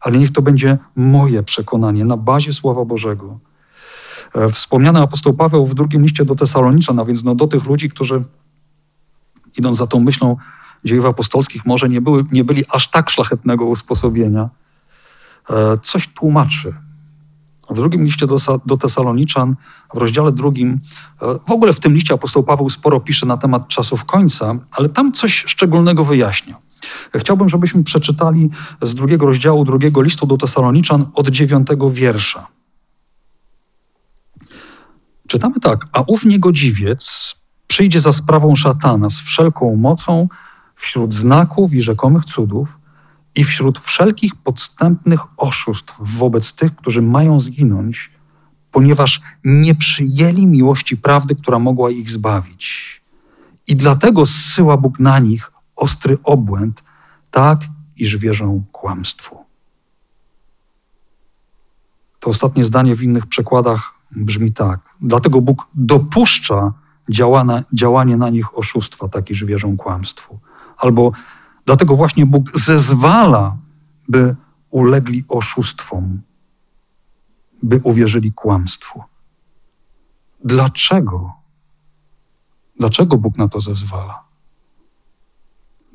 ale 0.00 0.18
niech 0.18 0.32
to 0.32 0.42
będzie 0.42 0.78
moje 0.96 1.42
przekonanie 1.42 2.04
na 2.04 2.16
bazie 2.16 2.52
Słowa 2.52 2.84
Bożego. 2.84 3.38
E, 4.34 4.50
wspomniany 4.50 5.00
apostoł 5.00 5.34
Paweł 5.34 5.66
w 5.66 5.74
drugim 5.74 6.02
liście 6.02 6.24
do 6.24 6.34
Tesaloniczan, 6.34 6.98
a 6.98 7.04
więc 7.04 7.24
no 7.24 7.34
do 7.34 7.46
tych 7.46 7.64
ludzi, 7.64 7.90
którzy 7.90 8.24
idąc 9.58 9.76
za 9.76 9.86
tą 9.86 10.00
myślą 10.00 10.36
dziejów 10.84 11.06
apostolskich, 11.06 11.66
może 11.66 11.88
nie, 11.88 12.00
były, 12.00 12.24
nie 12.32 12.44
byli 12.44 12.64
aż 12.68 12.88
tak 12.90 13.10
szlachetnego 13.10 13.64
usposobienia, 13.64 14.48
e, 15.50 15.78
coś 15.82 16.08
tłumaczy 16.08 16.74
w 17.70 17.74
drugim 17.74 18.04
liście 18.04 18.26
do, 18.26 18.36
do 18.66 18.76
Tesaloniczan, 18.76 19.56
w 19.94 19.98
rozdziale 19.98 20.32
drugim, 20.32 20.80
e, 21.22 21.38
w 21.48 21.50
ogóle 21.50 21.72
w 21.72 21.80
tym 21.80 21.94
liście 21.94 22.14
apostoł 22.14 22.42
Paweł 22.42 22.70
sporo 22.70 23.00
pisze 23.00 23.26
na 23.26 23.36
temat 23.36 23.68
czasów 23.68 24.04
końca, 24.04 24.54
ale 24.70 24.88
tam 24.88 25.12
coś 25.12 25.44
szczególnego 25.46 26.04
wyjaśnia. 26.04 26.56
Chciałbym, 27.14 27.48
żebyśmy 27.48 27.84
przeczytali 27.84 28.50
z 28.82 28.94
drugiego 28.94 29.26
rozdziału 29.26 29.64
drugiego 29.64 30.02
listu 30.02 30.26
do 30.26 30.36
Tesaloniczan 30.36 31.06
od 31.14 31.28
dziewiątego 31.28 31.90
wiersza. 31.90 32.46
Czytamy 35.28 35.60
tak, 35.60 35.86
a 35.92 36.02
ów 36.06 36.24
niegodziwiec 36.24 37.34
przyjdzie 37.66 38.00
za 38.00 38.12
sprawą 38.12 38.56
szatana 38.56 39.10
z 39.10 39.18
wszelką 39.18 39.76
mocą 39.76 40.28
wśród 40.80 41.14
znaków 41.14 41.74
i 41.74 41.82
rzekomych 41.82 42.24
cudów 42.24 42.78
i 43.34 43.44
wśród 43.44 43.78
wszelkich 43.78 44.36
podstępnych 44.36 45.20
oszustw 45.36 45.94
wobec 46.00 46.54
tych, 46.54 46.74
którzy 46.74 47.02
mają 47.02 47.40
zginąć, 47.40 48.10
ponieważ 48.70 49.20
nie 49.44 49.74
przyjęli 49.74 50.46
miłości 50.46 50.96
prawdy, 50.96 51.36
która 51.36 51.58
mogła 51.58 51.90
ich 51.90 52.10
zbawić. 52.10 53.00
I 53.68 53.76
dlatego 53.76 54.26
zsyła 54.26 54.76
Bóg 54.76 55.00
na 55.00 55.18
nich 55.18 55.52
ostry 55.76 56.18
obłęd, 56.22 56.82
tak 57.30 57.60
iż 57.96 58.16
wierzą 58.16 58.64
kłamstwu. 58.72 59.36
To 62.20 62.30
ostatnie 62.30 62.64
zdanie 62.64 62.96
w 62.96 63.02
innych 63.02 63.26
przekładach 63.26 63.94
brzmi 64.16 64.52
tak. 64.52 64.80
Dlatego 65.00 65.40
Bóg 65.40 65.66
dopuszcza 65.74 66.72
działane, 67.10 67.64
działanie 67.72 68.16
na 68.16 68.30
nich 68.30 68.58
oszustwa, 68.58 69.08
tak 69.08 69.30
iż 69.30 69.44
wierzą 69.44 69.76
kłamstwu. 69.76 70.38
Albo 70.80 71.12
dlatego 71.66 71.96
właśnie 71.96 72.26
Bóg 72.26 72.58
zezwala, 72.58 73.56
by 74.08 74.36
ulegli 74.70 75.24
oszustwom, 75.28 76.22
by 77.62 77.80
uwierzyli 77.84 78.32
kłamstwu. 78.32 79.02
Dlaczego? 80.44 81.32
Dlaczego 82.78 83.16
Bóg 83.16 83.38
na 83.38 83.48
to 83.48 83.60
zezwala? 83.60 84.24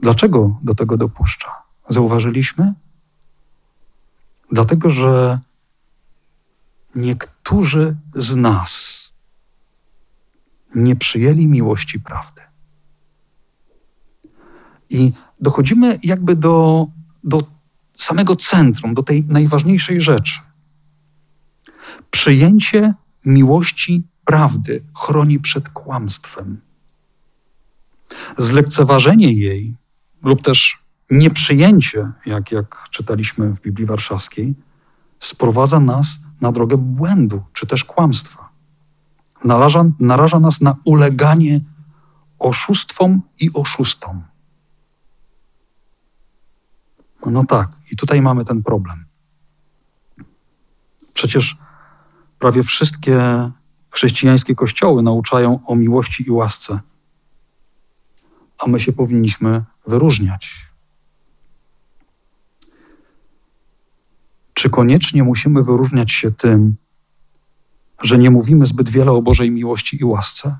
Dlaczego 0.01 0.57
do 0.63 0.75
tego 0.75 0.97
dopuszcza? 0.97 1.51
Zauważyliśmy? 1.89 2.73
Dlatego, 4.51 4.89
że 4.89 5.39
niektórzy 6.95 7.95
z 8.15 8.35
nas 8.35 9.03
nie 10.75 10.95
przyjęli 10.95 11.47
miłości 11.47 11.99
prawdy. 11.99 12.41
I 14.95 15.13
dochodzimy 15.41 15.99
jakby 16.03 16.35
do, 16.35 16.87
do 17.23 17.43
samego 17.93 18.35
centrum, 18.35 18.93
do 18.93 19.03
tej 19.03 19.25
najważniejszej 19.25 20.01
rzeczy. 20.01 20.39
Przyjęcie 22.11 22.93
miłości 23.25 24.07
prawdy 24.25 24.83
chroni 24.95 25.39
przed 25.39 25.69
kłamstwem. 25.69 26.61
Zlekceważenie 28.37 29.33
jej 29.33 29.75
lub 30.23 30.41
też 30.41 30.85
nieprzyjęcie, 31.11 32.11
jak, 32.25 32.51
jak 32.51 32.89
czytaliśmy 32.89 33.55
w 33.55 33.61
Biblii 33.61 33.85
Warszawskiej, 33.85 34.55
sprowadza 35.19 35.79
nas 35.79 36.19
na 36.41 36.51
drogę 36.51 36.77
błędu 36.77 37.43
czy 37.53 37.67
też 37.67 37.83
kłamstwa. 37.83 38.49
Naraża, 39.43 39.85
naraża 39.99 40.39
nas 40.39 40.61
na 40.61 40.75
uleganie 40.83 41.59
oszustwom 42.39 43.21
i 43.39 43.49
oszustom. 43.53 44.23
No 47.25 47.45
tak, 47.45 47.69
i 47.91 47.95
tutaj 47.95 48.21
mamy 48.21 48.43
ten 48.43 48.63
problem. 48.63 49.05
Przecież 51.13 51.57
prawie 52.39 52.63
wszystkie 52.63 53.19
chrześcijańskie 53.89 54.55
kościoły 54.55 55.03
nauczają 55.03 55.59
o 55.65 55.75
miłości 55.75 56.27
i 56.27 56.31
łasce 56.31 56.79
a 58.59 58.67
my 58.67 58.79
się 58.79 58.93
powinniśmy 58.93 59.63
wyróżniać. 59.87 60.51
Czy 64.53 64.69
koniecznie 64.69 65.23
musimy 65.23 65.63
wyróżniać 65.63 66.11
się 66.11 66.31
tym, 66.31 66.75
że 68.01 68.17
nie 68.17 68.29
mówimy 68.29 68.65
zbyt 68.65 68.89
wiele 68.89 69.11
o 69.11 69.21
Bożej 69.21 69.51
miłości 69.51 70.01
i 70.01 70.03
łasce? 70.03 70.57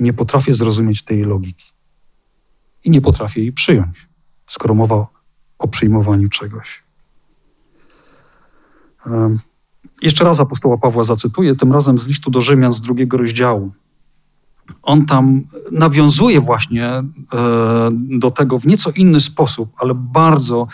Nie 0.00 0.12
potrafię 0.12 0.54
zrozumieć 0.54 1.02
tej 1.02 1.22
logiki 1.22 1.72
i 2.84 2.90
nie 2.90 3.00
potrafię 3.00 3.40
jej 3.40 3.52
przyjąć, 3.52 4.08
skoro 4.54 4.74
mowa 4.74 5.06
o 5.58 5.68
przyjmowaniu 5.68 6.28
czegoś. 6.28 6.82
Jeszcze 10.02 10.24
raz 10.24 10.40
apostoła 10.40 10.78
Pawła 10.78 11.04
zacytuję, 11.04 11.54
tym 11.54 11.72
razem 11.72 11.98
z 11.98 12.06
listu 12.06 12.30
do 12.30 12.40
Rzymian 12.40 12.72
z 12.72 12.80
drugiego 12.80 13.16
rozdziału 13.16 13.72
on 14.82 15.06
tam 15.06 15.42
nawiązuje 15.72 16.40
właśnie 16.40 16.86
e, 16.86 17.04
do 17.92 18.30
tego 18.30 18.58
w 18.58 18.66
nieco 18.66 18.90
inny 18.96 19.20
sposób, 19.20 19.72
ale 19.78 19.94
bardzo, 19.94 20.66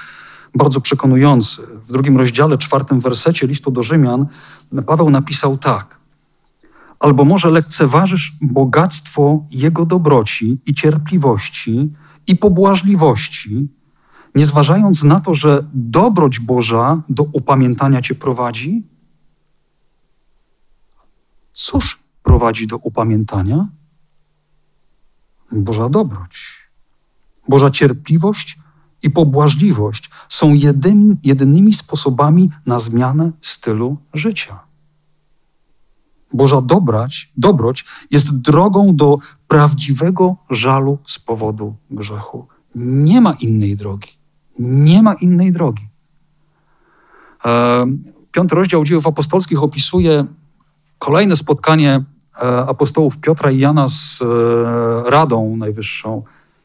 bardzo 0.55 0.81
przekonujący. 0.81 1.63
W 1.85 1.93
drugim 1.93 2.17
rozdziale, 2.17 2.59
czwartym 2.59 3.01
wersecie 3.01 3.47
listu 3.47 3.71
do 3.71 3.83
Rzymian, 3.83 4.27
Paweł 4.87 5.11
napisał 5.11 5.59
tak. 5.59 6.01
Albo 7.01 7.25
może 7.25 7.51
lekceważysz 7.51 8.37
bogactwo 8.43 9.45
Jego 9.51 9.87
dobroci 9.87 10.61
i 10.67 10.75
cierpliwości 10.75 11.93
i 12.27 12.37
pobłażliwości, 12.37 13.69
nie 14.35 14.47
zważając 14.47 15.03
na 15.03 15.21
to, 15.21 15.35
że 15.35 15.63
dobroć 15.75 16.41
Boża 16.41 17.03
do 17.09 17.23
upamiętania 17.23 18.03
Cię 18.03 18.15
prowadzi? 18.15 18.87
Cóż 21.53 22.03
prowadzi 22.23 22.67
do 22.67 22.77
upamiętania? 22.77 23.69
Boża 25.53 25.89
dobroć, 25.89 26.49
Boża 27.49 27.71
cierpliwość 27.71 28.59
i 29.03 29.11
pobłażliwość 29.11 30.11
są 30.29 30.55
jedyn, 30.55 31.17
jedynymi 31.25 31.73
sposobami 31.73 32.51
na 32.67 32.81
zmianę 32.81 33.33
stylu 33.43 33.97
życia. 34.15 34.70
Boża 36.35 36.61
dobrać, 36.61 37.33
dobroć 37.37 37.85
jest 38.11 38.41
drogą 38.41 38.97
do 38.97 39.19
prawdziwego 39.49 40.37
żalu 40.51 40.99
z 41.07 41.19
powodu 41.19 41.75
grzechu. 41.91 42.47
Nie 42.75 43.21
ma 43.21 43.33
innej 43.41 43.77
drogi. 43.77 44.09
Nie 44.59 45.03
ma 45.03 45.15
innej 45.15 45.53
drogi. 45.53 45.89
Piąty 48.33 48.55
rozdział 48.55 48.85
dziejów 48.85 49.07
apostolskich 49.07 49.63
opisuje 49.63 50.25
kolejne 50.99 51.37
spotkanie 51.37 52.05
E, 52.43 52.67
apostołów 52.67 53.19
Piotra 53.19 53.51
i 53.51 53.59
Jana 53.59 53.89
z 53.89 54.23
e, 54.23 55.11
Radą 55.11 55.57
Najwyższą. 55.57 56.23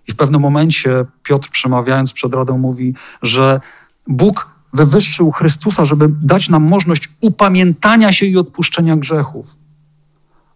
I 0.08 0.12
w 0.12 0.16
pewnym 0.16 0.42
momencie 0.42 1.06
Piotr, 1.24 1.50
przemawiając 1.52 2.14
przed 2.14 2.34
Radą, 2.34 2.58
mówi, 2.58 2.96
że 3.22 3.62
Bóg 4.08 4.55
wywyższył 4.76 5.32
Chrystusa, 5.32 5.86
żeby 5.86 6.08
dać 6.22 6.50
nam 6.50 6.64
możliwość 6.64 7.10
upamiętania 7.22 8.12
się 8.12 8.26
i 8.26 8.38
odpuszczenia 8.38 8.98
grzechów. 8.98 9.58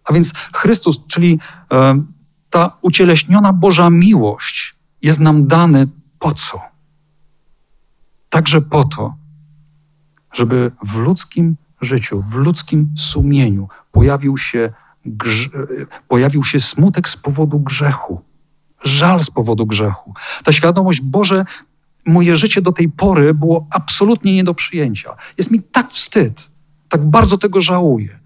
A 0.05 0.13
więc 0.13 0.33
Chrystus, 0.53 0.99
czyli 1.07 1.39
e, 1.73 2.03
ta 2.49 2.77
ucieleśniona 2.81 3.53
Boża 3.53 3.89
miłość, 3.89 4.75
jest 5.01 5.19
nam 5.19 5.47
dany 5.47 5.87
po 6.19 6.31
co? 6.33 6.61
Także 8.29 8.61
po 8.61 8.83
to, 8.83 9.15
żeby 10.33 10.71
w 10.83 10.95
ludzkim 10.95 11.55
życiu, 11.81 12.21
w 12.21 12.35
ludzkim 12.35 12.93
sumieniu 12.97 13.67
pojawił 13.91 14.37
się 14.37 14.73
pojawił 16.07 16.43
się 16.43 16.59
smutek 16.59 17.09
z 17.09 17.17
powodu 17.17 17.59
grzechu, 17.59 18.21
żal 18.83 19.23
z 19.23 19.31
powodu 19.31 19.65
grzechu. 19.65 20.13
Ta 20.43 20.51
świadomość, 20.51 21.01
Boże, 21.01 21.45
moje 22.09 22.37
życie 22.37 22.61
do 22.61 22.71
tej 22.71 22.89
pory 22.89 23.33
było 23.33 23.67
absolutnie 23.71 24.35
nie 24.35 24.43
do 24.43 24.53
przyjęcia. 24.53 25.15
Jest 25.37 25.51
mi 25.51 25.61
tak 25.61 25.91
wstyd, 25.91 26.49
tak 26.89 27.09
bardzo 27.09 27.37
tego 27.37 27.61
żałuję. 27.61 28.19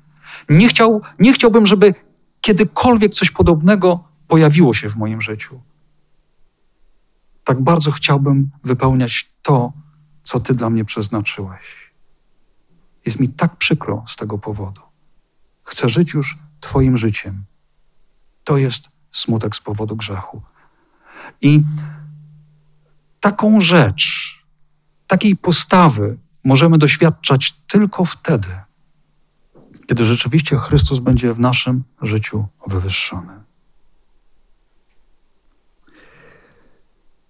Nie, 0.50 0.68
chciał, 0.68 1.02
nie 1.20 1.34
chciałbym, 1.34 1.68
żeby 1.68 1.94
kiedykolwiek 2.42 3.14
coś 3.14 3.32
podobnego 3.32 4.04
pojawiło 4.28 4.74
się 4.74 4.90
w 4.90 4.96
moim 4.96 5.22
życiu. 5.22 5.62
Tak 7.44 7.62
bardzo 7.62 7.92
chciałbym 7.92 8.50
wypełniać 8.64 9.30
to, 9.42 9.74
co 10.24 10.40
Ty 10.40 10.54
dla 10.54 10.70
mnie 10.70 10.86
przeznaczyłeś. 10.86 11.94
Jest 13.06 13.20
mi 13.20 13.30
tak 13.30 13.56
przykro 13.56 14.04
z 14.08 14.16
tego 14.16 14.38
powodu. 14.38 14.82
Chcę 15.64 15.90
żyć 15.90 16.14
już 16.14 16.38
Twoim 16.60 16.98
życiem. 16.98 17.44
To 18.44 18.58
jest 18.58 18.90
smutek 19.12 19.56
z 19.56 19.62
powodu 19.62 19.96
grzechu. 19.96 20.42
I 21.42 21.64
taką 23.24 23.62
rzecz, 23.62 24.38
takiej 25.08 25.36
postawy 25.36 26.18
możemy 26.44 26.78
doświadczać 26.78 27.52
tylko 27.68 28.06
wtedy, 28.06 28.48
kiedy 29.88 30.06
rzeczywiście 30.06 30.58
Chrystus 30.58 31.00
będzie 31.00 31.34
w 31.34 31.40
naszym 31.40 31.84
życiu 32.02 32.48
wywyższony. 32.68 33.34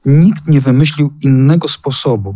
Nikt 0.06 0.48
nie 0.48 0.62
wymyślił 0.62 1.14
innego 1.22 1.68
sposobu, 1.68 2.36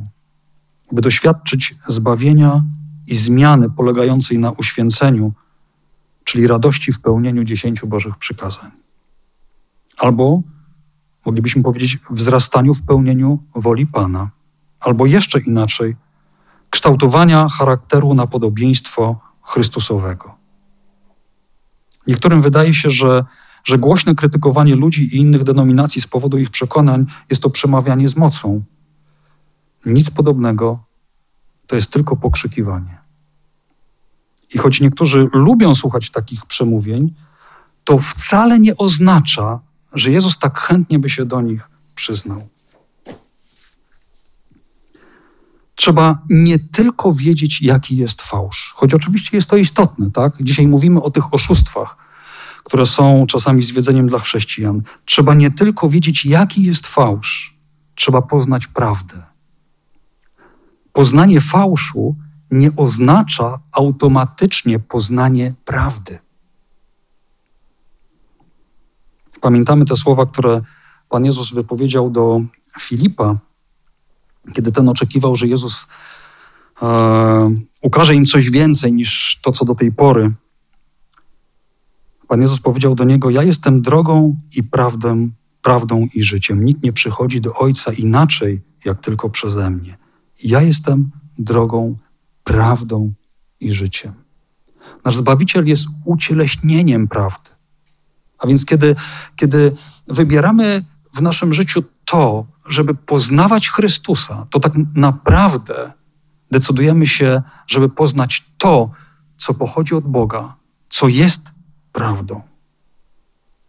by 0.91 1.01
doświadczyć 1.01 1.75
zbawienia 1.87 2.63
i 3.07 3.15
zmiany 3.15 3.69
polegającej 3.69 4.39
na 4.39 4.51
uświęceniu 4.51 5.33
czyli 6.23 6.47
radości 6.47 6.93
w 6.93 7.01
pełnieniu 7.01 7.43
dziesięciu 7.43 7.87
Bożych 7.87 8.17
przykazań. 8.17 8.71
Albo 9.97 10.41
moglibyśmy 11.25 11.63
powiedzieć 11.63 11.97
wzrastaniu 12.09 12.73
w 12.73 12.81
pełnieniu 12.81 13.43
woli 13.55 13.87
Pana, 13.87 14.29
albo 14.79 15.05
jeszcze 15.05 15.39
inaczej, 15.39 15.95
kształtowania 16.69 17.47
charakteru 17.49 18.13
na 18.13 18.27
podobieństwo 18.27 19.19
Chrystusowego. 19.41 20.35
Niektórym 22.07 22.41
wydaje 22.41 22.73
się, 22.73 22.89
że, 22.89 23.25
że 23.63 23.77
głośne 23.77 24.15
krytykowanie 24.15 24.75
ludzi 24.75 25.15
i 25.15 25.17
innych 25.17 25.43
denominacji 25.43 26.01
z 26.01 26.07
powodu 26.07 26.37
ich 26.37 26.49
przekonań 26.49 27.05
jest 27.29 27.41
to 27.41 27.49
przemawianie 27.49 28.09
z 28.09 28.17
mocą. 28.17 28.63
Nic 29.85 30.09
podobnego 30.09 30.83
to 31.67 31.75
jest 31.75 31.91
tylko 31.91 32.15
pokrzykiwanie. 32.15 32.97
I 34.53 34.57
choć 34.57 34.81
niektórzy 34.81 35.29
lubią 35.33 35.75
słuchać 35.75 36.11
takich 36.11 36.45
przemówień, 36.45 37.13
to 37.83 37.97
wcale 37.97 38.59
nie 38.59 38.77
oznacza, 38.77 39.59
że 39.97 40.11
Jezus 40.11 40.39
tak 40.39 40.59
chętnie 40.59 40.99
by 40.99 41.09
się 41.09 41.25
do 41.25 41.41
nich 41.41 41.69
przyznał. 41.95 42.47
Trzeba 45.75 46.19
nie 46.29 46.59
tylko 46.59 47.13
wiedzieć, 47.13 47.61
jaki 47.61 47.97
jest 47.97 48.21
fałsz, 48.21 48.73
choć 48.77 48.93
oczywiście 48.93 49.37
jest 49.37 49.49
to 49.49 49.57
istotne, 49.57 50.11
tak? 50.11 50.33
Dzisiaj 50.41 50.67
mówimy 50.67 51.01
o 51.01 51.11
tych 51.11 51.33
oszustwach, 51.33 51.97
które 52.63 52.85
są 52.85 53.25
czasami 53.27 53.63
zwiedzeniem 53.63 54.07
dla 54.07 54.19
chrześcijan. 54.19 54.83
Trzeba 55.05 55.33
nie 55.33 55.51
tylko 55.51 55.89
wiedzieć, 55.89 56.25
jaki 56.25 56.63
jest 56.63 56.87
fałsz, 56.87 57.57
trzeba 57.95 58.21
poznać 58.21 58.67
prawdę. 58.67 59.23
Poznanie 60.93 61.41
fałszu 61.41 62.15
nie 62.51 62.69
oznacza 62.75 63.59
automatycznie 63.71 64.79
poznanie 64.79 65.53
prawdy. 65.65 66.19
Pamiętamy 69.41 69.85
te 69.85 69.95
słowa, 69.95 70.25
które 70.25 70.61
Pan 71.09 71.25
Jezus 71.25 71.53
wypowiedział 71.53 72.09
do 72.09 72.41
Filipa, 72.79 73.37
kiedy 74.53 74.71
ten 74.71 74.89
oczekiwał, 74.89 75.35
że 75.35 75.47
Jezus 75.47 75.87
e, 76.81 77.51
ukaże 77.81 78.15
im 78.15 78.25
coś 78.25 78.49
więcej 78.49 78.93
niż 78.93 79.39
to, 79.41 79.51
co 79.51 79.65
do 79.65 79.75
tej 79.75 79.91
pory. 79.91 80.31
Pan 82.27 82.41
Jezus 82.41 82.59
powiedział 82.59 82.95
do 82.95 83.03
niego: 83.03 83.29
Ja 83.29 83.43
jestem 83.43 83.81
drogą 83.81 84.35
i 84.55 84.63
prawdą, 84.63 85.29
prawdą 85.61 86.07
i 86.13 86.23
życiem. 86.23 86.65
Nikt 86.65 86.83
nie 86.83 86.93
przychodzi 86.93 87.41
do 87.41 87.53
Ojca 87.53 87.93
inaczej, 87.93 88.61
jak 88.85 89.01
tylko 89.01 89.29
przeze 89.29 89.69
mnie. 89.69 89.97
Ja 90.43 90.61
jestem 90.61 91.11
drogą, 91.39 91.97
prawdą 92.43 93.13
i 93.59 93.73
życiem. 93.73 94.13
Nasz 95.05 95.15
Zbawiciel 95.15 95.65
jest 95.65 95.87
ucieleśnieniem 96.05 97.07
prawdy. 97.07 97.56
A 98.39 98.47
więc 98.47 98.65
kiedy, 98.65 98.95
kiedy 99.35 99.75
wybieramy 100.07 100.83
w 101.13 101.21
naszym 101.21 101.53
życiu 101.53 101.83
to, 102.05 102.45
żeby 102.69 102.95
poznawać 102.95 103.69
Chrystusa, 103.69 104.47
to 104.49 104.59
tak 104.59 104.73
naprawdę 104.95 105.93
decydujemy 106.51 107.07
się, 107.07 107.41
żeby 107.67 107.89
poznać 107.89 108.45
to, 108.57 108.89
co 109.37 109.53
pochodzi 109.53 109.95
od 109.95 110.07
Boga, 110.07 110.55
co 110.89 111.07
jest 111.07 111.51
prawdą. 111.91 112.41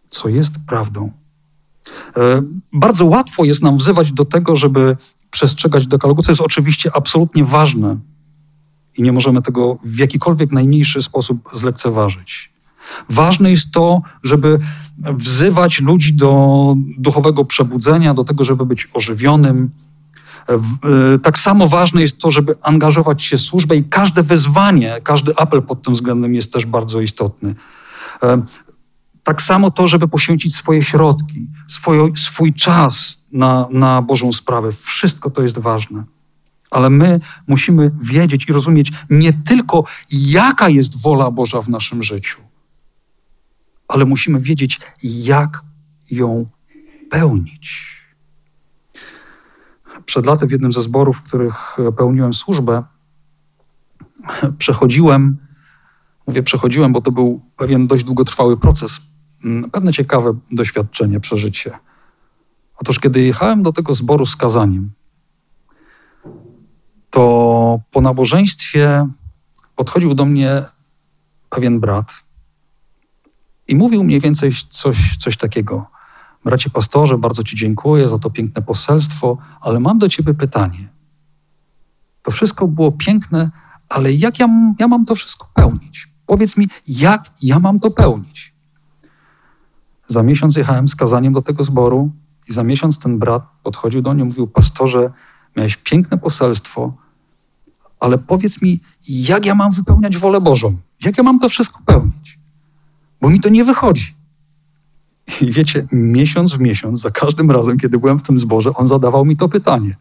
Co 0.08 0.28
jest 0.28 0.54
prawdą. 0.66 1.12
E, 2.16 2.42
bardzo 2.72 3.06
łatwo 3.06 3.44
jest 3.44 3.62
nam 3.62 3.78
wzywać 3.78 4.12
do 4.12 4.24
tego, 4.24 4.56
żeby 4.56 4.96
przestrzegać 5.30 5.86
dekalogu, 5.86 6.22
co 6.22 6.32
jest 6.32 6.42
oczywiście 6.42 6.90
absolutnie 6.94 7.44
ważne 7.44 7.96
i 8.96 9.02
nie 9.02 9.12
możemy 9.12 9.42
tego 9.42 9.78
w 9.84 9.98
jakikolwiek 9.98 10.52
najmniejszy 10.52 11.02
sposób 11.02 11.50
zlekceważyć. 11.52 12.52
Ważne 13.08 13.50
jest 13.50 13.72
to, 13.72 14.02
żeby 14.22 14.58
wzywać 14.98 15.80
ludzi 15.80 16.14
do 16.14 16.74
duchowego 16.98 17.44
przebudzenia, 17.44 18.14
do 18.14 18.24
tego, 18.24 18.44
żeby 18.44 18.66
być 18.66 18.88
ożywionym. 18.94 19.70
E, 20.48 21.18
tak 21.18 21.38
samo 21.38 21.68
ważne 21.68 22.00
jest 22.00 22.20
to, 22.20 22.30
żeby 22.30 22.54
angażować 22.62 23.22
się 23.22 23.38
w 23.38 23.40
służbę 23.40 23.76
i 23.76 23.84
każde 23.84 24.22
wezwanie, 24.22 24.96
każdy 25.04 25.36
apel 25.36 25.62
pod 25.62 25.82
tym 25.82 25.94
względem 25.94 26.34
jest 26.34 26.52
też 26.52 26.66
bardzo 26.66 27.00
istotny. 27.00 27.54
E, 28.22 28.42
tak 29.22 29.42
samo 29.42 29.70
to, 29.70 29.88
żeby 29.88 30.08
poświęcić 30.08 30.56
swoje 30.56 30.82
środki, 30.82 31.46
swój, 31.66 32.16
swój 32.16 32.54
czas 32.54 33.22
na, 33.32 33.68
na 33.70 34.02
Bożą 34.02 34.32
sprawę. 34.32 34.72
Wszystko 34.72 35.30
to 35.30 35.42
jest 35.42 35.58
ważne. 35.58 36.04
Ale 36.70 36.90
my 36.90 37.20
musimy 37.48 37.90
wiedzieć 38.02 38.48
i 38.48 38.52
rozumieć 38.52 38.92
nie 39.10 39.32
tylko, 39.32 39.84
jaka 40.10 40.68
jest 40.68 41.02
wola 41.02 41.30
Boża 41.30 41.62
w 41.62 41.68
naszym 41.68 42.02
życiu, 42.02 42.40
ale 43.88 44.04
musimy 44.04 44.40
wiedzieć, 44.40 44.80
jak 45.02 45.62
ją 46.10 46.46
pełnić. 47.10 47.88
Przed 50.04 50.26
laty 50.26 50.46
w 50.46 50.50
jednym 50.50 50.72
ze 50.72 50.82
zborów, 50.82 51.16
w 51.16 51.22
których 51.22 51.76
pełniłem 51.96 52.32
służbę, 52.32 52.82
przechodziłem, 54.58 55.38
mówię 56.26 56.42
przechodziłem, 56.42 56.92
bo 56.92 57.00
to 57.00 57.12
był 57.12 57.40
pewien 57.56 57.86
dość 57.86 58.04
długotrwały 58.04 58.56
proces, 58.56 59.00
mm, 59.44 59.70
pewne 59.70 59.92
ciekawe 59.92 60.32
doświadczenie, 60.52 61.20
przeżycie. 61.20 61.78
Otóż, 62.76 63.00
kiedy 63.00 63.22
jechałem 63.22 63.62
do 63.62 63.72
tego 63.72 63.94
zboru 63.94 64.26
z 64.26 64.36
kazaniem, 64.36 64.90
to 67.10 67.80
po 67.90 68.00
nabożeństwie 68.00 69.08
podchodził 69.76 70.14
do 70.14 70.24
mnie 70.24 70.62
pewien 71.50 71.80
brat 71.80 72.27
i 73.68 73.76
mówił 73.76 74.04
mniej 74.04 74.20
więcej 74.20 74.52
coś, 74.68 75.16
coś 75.16 75.36
takiego. 75.36 75.86
Bracie 76.44 76.70
pastorze, 76.70 77.18
bardzo 77.18 77.44
Ci 77.44 77.56
dziękuję 77.56 78.08
za 78.08 78.18
to 78.18 78.30
piękne 78.30 78.62
poselstwo, 78.62 79.38
ale 79.60 79.80
mam 79.80 79.98
do 79.98 80.08
Ciebie 80.08 80.34
pytanie. 80.34 80.88
To 82.22 82.30
wszystko 82.30 82.68
było 82.68 82.92
piękne, 82.92 83.50
ale 83.88 84.12
jak 84.12 84.38
ja, 84.38 84.48
ja 84.80 84.88
mam 84.88 85.06
to 85.06 85.14
wszystko 85.14 85.48
pełnić? 85.54 86.08
Powiedz 86.26 86.56
mi, 86.56 86.68
jak 86.88 87.30
ja 87.42 87.58
mam 87.58 87.80
to 87.80 87.90
pełnić? 87.90 88.54
Za 90.06 90.22
miesiąc 90.22 90.56
jechałem 90.56 90.88
z 90.88 90.96
kazaniem 90.96 91.32
do 91.32 91.42
tego 91.42 91.64
zboru 91.64 92.10
i 92.48 92.52
za 92.52 92.62
miesiąc 92.62 92.98
ten 92.98 93.18
brat 93.18 93.42
podchodził 93.62 94.02
do 94.02 94.14
mnie 94.14 94.22
i 94.22 94.26
mówił: 94.26 94.46
Pastorze, 94.46 95.10
miałeś 95.56 95.76
piękne 95.76 96.18
poselstwo, 96.18 96.92
ale 98.00 98.18
powiedz 98.18 98.62
mi, 98.62 98.80
jak 99.08 99.46
ja 99.46 99.54
mam 99.54 99.72
wypełniać 99.72 100.18
wolę 100.18 100.40
Bożą? 100.40 100.76
Jak 101.04 101.18
ja 101.18 101.24
mam 101.24 101.38
to 101.38 101.48
wszystko 101.48 101.80
pełnić? 101.86 102.37
Bo 103.20 103.30
mi 103.30 103.40
to 103.40 103.48
nie 103.48 103.64
wychodzi. 103.64 104.14
I 105.40 105.52
wiecie, 105.52 105.86
miesiąc 105.92 106.52
w 106.52 106.60
miesiąc, 106.60 107.00
za 107.00 107.10
każdym 107.10 107.50
razem, 107.50 107.78
kiedy 107.78 107.98
byłem 107.98 108.18
w 108.18 108.22
tym 108.22 108.38
zborze, 108.38 108.70
on 108.74 108.86
zadawał 108.86 109.24
mi 109.24 109.36
to 109.36 109.48
pytanie. 109.48 109.96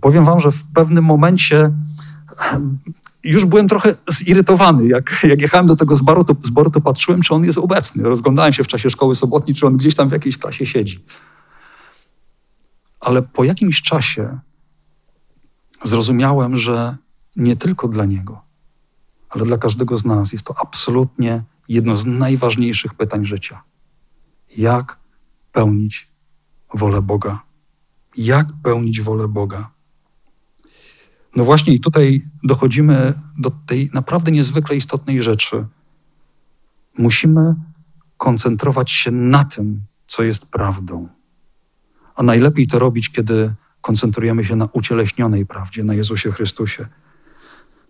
Powiem 0.00 0.24
wam, 0.24 0.40
że 0.40 0.50
w 0.50 0.64
pewnym 0.64 1.04
momencie 1.04 1.70
już 3.24 3.44
byłem 3.44 3.68
trochę 3.68 3.94
zirytowany. 4.10 4.86
Jak, 4.86 5.20
jak 5.22 5.40
jechałem 5.40 5.66
do 5.66 5.76
tego 5.76 5.96
zboru 5.96 6.24
to, 6.24 6.36
zboru, 6.42 6.70
to 6.70 6.80
patrzyłem, 6.80 7.22
czy 7.22 7.34
on 7.34 7.44
jest 7.44 7.58
obecny. 7.58 8.02
Rozglądałem 8.02 8.52
się 8.52 8.64
w 8.64 8.68
czasie 8.68 8.90
szkoły 8.90 9.14
sobotniej, 9.14 9.54
czy 9.54 9.66
on 9.66 9.76
gdzieś 9.76 9.94
tam 9.94 10.08
w 10.08 10.12
jakiejś 10.12 10.38
klasie 10.38 10.66
siedzi. 10.66 11.04
Ale 13.00 13.22
po 13.22 13.44
jakimś 13.44 13.82
czasie 13.82 14.38
zrozumiałem, 15.84 16.56
że 16.56 16.96
nie 17.36 17.56
tylko 17.56 17.88
dla 17.88 18.04
niego, 18.04 18.42
ale 19.28 19.44
dla 19.44 19.58
każdego 19.58 19.98
z 19.98 20.04
nas 20.04 20.32
jest 20.32 20.46
to 20.46 20.54
absolutnie 20.62 21.42
jedno 21.70 21.96
z 21.96 22.06
najważniejszych 22.06 22.94
pytań 22.94 23.24
życia. 23.24 23.62
Jak 24.58 24.98
pełnić 25.52 26.08
wolę 26.74 27.02
Boga? 27.02 27.42
Jak 28.16 28.46
pełnić 28.62 29.00
wolę 29.00 29.28
Boga? 29.28 29.70
No 31.36 31.44
właśnie, 31.44 31.74
i 31.74 31.80
tutaj 31.80 32.20
dochodzimy 32.44 33.14
do 33.38 33.50
tej 33.66 33.90
naprawdę 33.94 34.32
niezwykle 34.32 34.76
istotnej 34.76 35.22
rzeczy. 35.22 35.66
Musimy 36.98 37.54
koncentrować 38.16 38.90
się 38.90 39.10
na 39.10 39.44
tym, 39.44 39.82
co 40.06 40.22
jest 40.22 40.50
prawdą. 40.50 41.08
A 42.16 42.22
najlepiej 42.22 42.66
to 42.66 42.78
robić, 42.78 43.08
kiedy 43.08 43.54
koncentrujemy 43.80 44.44
się 44.44 44.56
na 44.56 44.68
ucieleśnionej 44.72 45.46
prawdzie, 45.46 45.84
na 45.84 45.94
Jezusie 45.94 46.32
Chrystusie. 46.32 46.86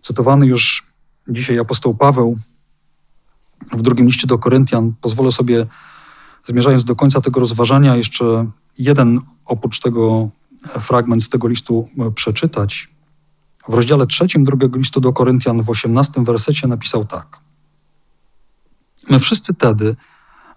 Cytowany 0.01 0.45
już 0.45 0.87
dzisiaj 1.27 1.59
apostoł 1.59 1.95
Paweł 1.95 2.37
w 3.73 3.81
drugim 3.81 4.05
liście 4.05 4.27
do 4.27 4.37
Koryntian, 4.37 4.93
pozwolę 5.01 5.31
sobie, 5.31 5.65
zmierzając 6.45 6.83
do 6.83 6.95
końca 6.95 7.21
tego 7.21 7.39
rozważania, 7.39 7.95
jeszcze 7.95 8.51
jeden 8.77 9.21
oprócz 9.45 9.79
tego 9.79 10.29
fragment 10.79 11.23
z 11.23 11.29
tego 11.29 11.47
listu 11.47 11.87
przeczytać. 12.15 12.89
W 13.69 13.73
rozdziale 13.73 14.07
trzecim 14.07 14.43
drugiego 14.43 14.77
listu 14.77 15.01
do 15.01 15.13
Koryntian 15.13 15.63
w 15.63 15.69
osiemnastym 15.69 16.25
wersecie 16.25 16.67
napisał 16.67 17.05
tak. 17.05 17.39
My 19.09 19.19
wszyscy 19.19 19.53
tedy, 19.53 19.95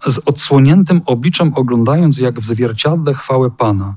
z 0.06 0.18
odsłoniętym 0.18 1.00
obliczem 1.06 1.52
oglądając 1.54 2.18
jak 2.18 2.40
w 2.40 2.44
zwierciadle 2.44 3.14
chwałę 3.14 3.50
Pana, 3.50 3.96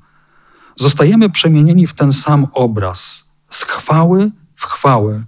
zostajemy 0.75 1.29
przemienieni 1.29 1.87
w 1.87 1.93
ten 1.93 2.13
sam 2.13 2.47
obraz, 2.53 3.29
z 3.49 3.63
chwały 3.63 4.31
w 4.55 4.65
chwałę, 4.65 5.23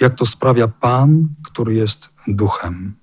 jak 0.00 0.14
to 0.14 0.26
sprawia 0.26 0.68
Pan, 0.68 1.28
który 1.44 1.74
jest 1.74 2.14
duchem. 2.28 3.01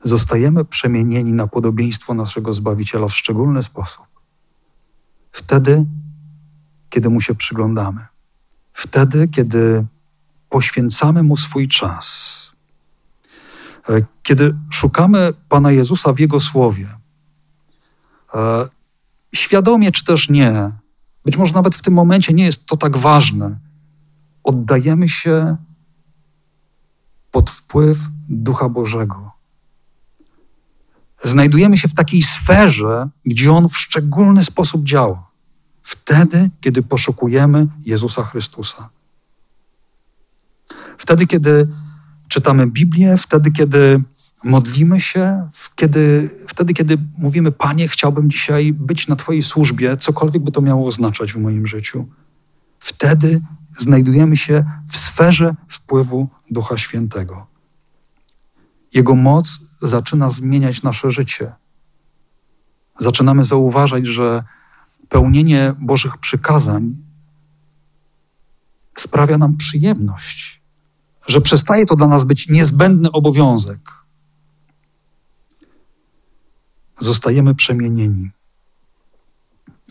Zostajemy 0.00 0.64
przemienieni 0.64 1.32
na 1.32 1.46
podobieństwo 1.46 2.14
naszego 2.14 2.52
Zbawiciela 2.52 3.08
w 3.08 3.16
szczególny 3.16 3.62
sposób. 3.62 4.06
Wtedy, 5.32 5.86
kiedy 6.90 7.10
mu 7.10 7.20
się 7.20 7.34
przyglądamy. 7.34 8.06
Wtedy, 8.72 9.28
kiedy 9.28 9.86
poświęcamy 10.48 11.22
mu 11.22 11.36
swój 11.36 11.68
czas. 11.68 12.38
E, 13.88 14.02
kiedy 14.22 14.54
szukamy 14.70 15.32
Pana 15.48 15.72
Jezusa 15.72 16.12
w 16.12 16.18
Jego 16.18 16.40
słowie, 16.40 16.88
e, 18.34 18.68
świadomie 19.34 19.92
czy 19.92 20.04
też 20.04 20.28
nie, 20.28 20.70
być 21.24 21.36
może 21.36 21.54
nawet 21.54 21.74
w 21.74 21.82
tym 21.82 21.94
momencie 21.94 22.34
nie 22.34 22.44
jest 22.44 22.66
to 22.66 22.76
tak 22.76 22.96
ważne, 22.96 23.58
oddajemy 24.44 25.08
się 25.08 25.56
pod 27.30 27.50
wpływ 27.50 27.98
Ducha 28.28 28.68
Bożego. 28.68 29.27
Znajdujemy 31.24 31.76
się 31.76 31.88
w 31.88 31.94
takiej 31.94 32.22
sferze, 32.22 33.08
gdzie 33.24 33.52
On 33.52 33.68
w 33.68 33.78
szczególny 33.78 34.44
sposób 34.44 34.84
działa. 34.84 35.30
Wtedy, 35.82 36.50
kiedy 36.60 36.82
poszukujemy 36.82 37.66
Jezusa 37.84 38.24
Chrystusa. 38.24 38.88
Wtedy, 40.98 41.26
kiedy 41.26 41.68
czytamy 42.28 42.66
Biblię, 42.66 43.16
wtedy, 43.16 43.50
kiedy 43.50 44.02
modlimy 44.44 45.00
się, 45.00 45.48
kiedy, 45.76 46.30
wtedy, 46.48 46.74
kiedy 46.74 46.98
mówimy: 47.18 47.52
Panie, 47.52 47.88
chciałbym 47.88 48.30
dzisiaj 48.30 48.72
być 48.72 49.08
na 49.08 49.16
Twojej 49.16 49.42
służbie, 49.42 49.96
cokolwiek 49.96 50.42
by 50.42 50.52
to 50.52 50.60
miało 50.60 50.88
oznaczać 50.88 51.32
w 51.32 51.36
moim 51.36 51.66
życiu. 51.66 52.06
Wtedy 52.80 53.40
znajdujemy 53.78 54.36
się 54.36 54.64
w 54.88 54.96
sferze 54.96 55.54
wpływu 55.68 56.28
Ducha 56.50 56.78
Świętego. 56.78 57.46
Jego 58.94 59.14
moc 59.14 59.58
zaczyna 59.80 60.30
zmieniać 60.30 60.82
nasze 60.82 61.10
życie. 61.10 61.52
Zaczynamy 62.98 63.44
zauważać, 63.44 64.06
że 64.06 64.44
pełnienie 65.08 65.74
Bożych 65.78 66.18
przykazań 66.18 66.96
sprawia 68.96 69.38
nam 69.38 69.56
przyjemność, 69.56 70.62
że 71.26 71.40
przestaje 71.40 71.86
to 71.86 71.96
dla 71.96 72.06
nas 72.06 72.24
być 72.24 72.48
niezbędny 72.48 73.12
obowiązek. 73.12 73.90
Zostajemy 76.98 77.54
przemienieni. 77.54 78.30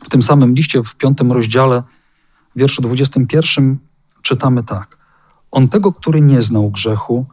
W 0.03 0.09
tym 0.09 0.23
samym 0.23 0.53
liście, 0.53 0.83
w 0.83 0.95
piątym 0.95 1.31
rozdziale, 1.31 1.83
wierszu 2.55 2.81
21, 2.81 3.77
czytamy 4.21 4.63
tak. 4.63 4.97
On 5.51 5.67
tego, 5.67 5.93
który 5.93 6.21
nie 6.21 6.41
znał 6.41 6.71
grzechu, 6.71 7.25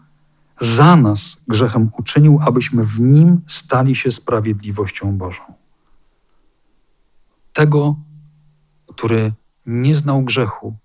za 0.61 0.97
nas 0.97 1.43
grzechem 1.49 1.91
uczynił, 1.99 2.39
abyśmy 2.47 2.85
w 2.85 3.01
nim 3.01 3.41
stali 3.47 3.95
się 3.95 4.11
sprawiedliwością 4.11 5.19
Bożą. 5.19 5.43
Tego, 7.53 7.97
który 8.87 9.33
nie 9.67 9.97
znał 9.97 10.23
grzechu, 10.23 10.77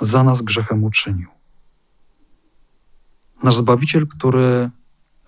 za 0.00 0.22
nas 0.22 0.42
grzechem 0.42 0.84
uczynił. 0.84 1.28
Nasz 3.42 3.56
Zbawiciel, 3.56 4.06
który 4.06 4.70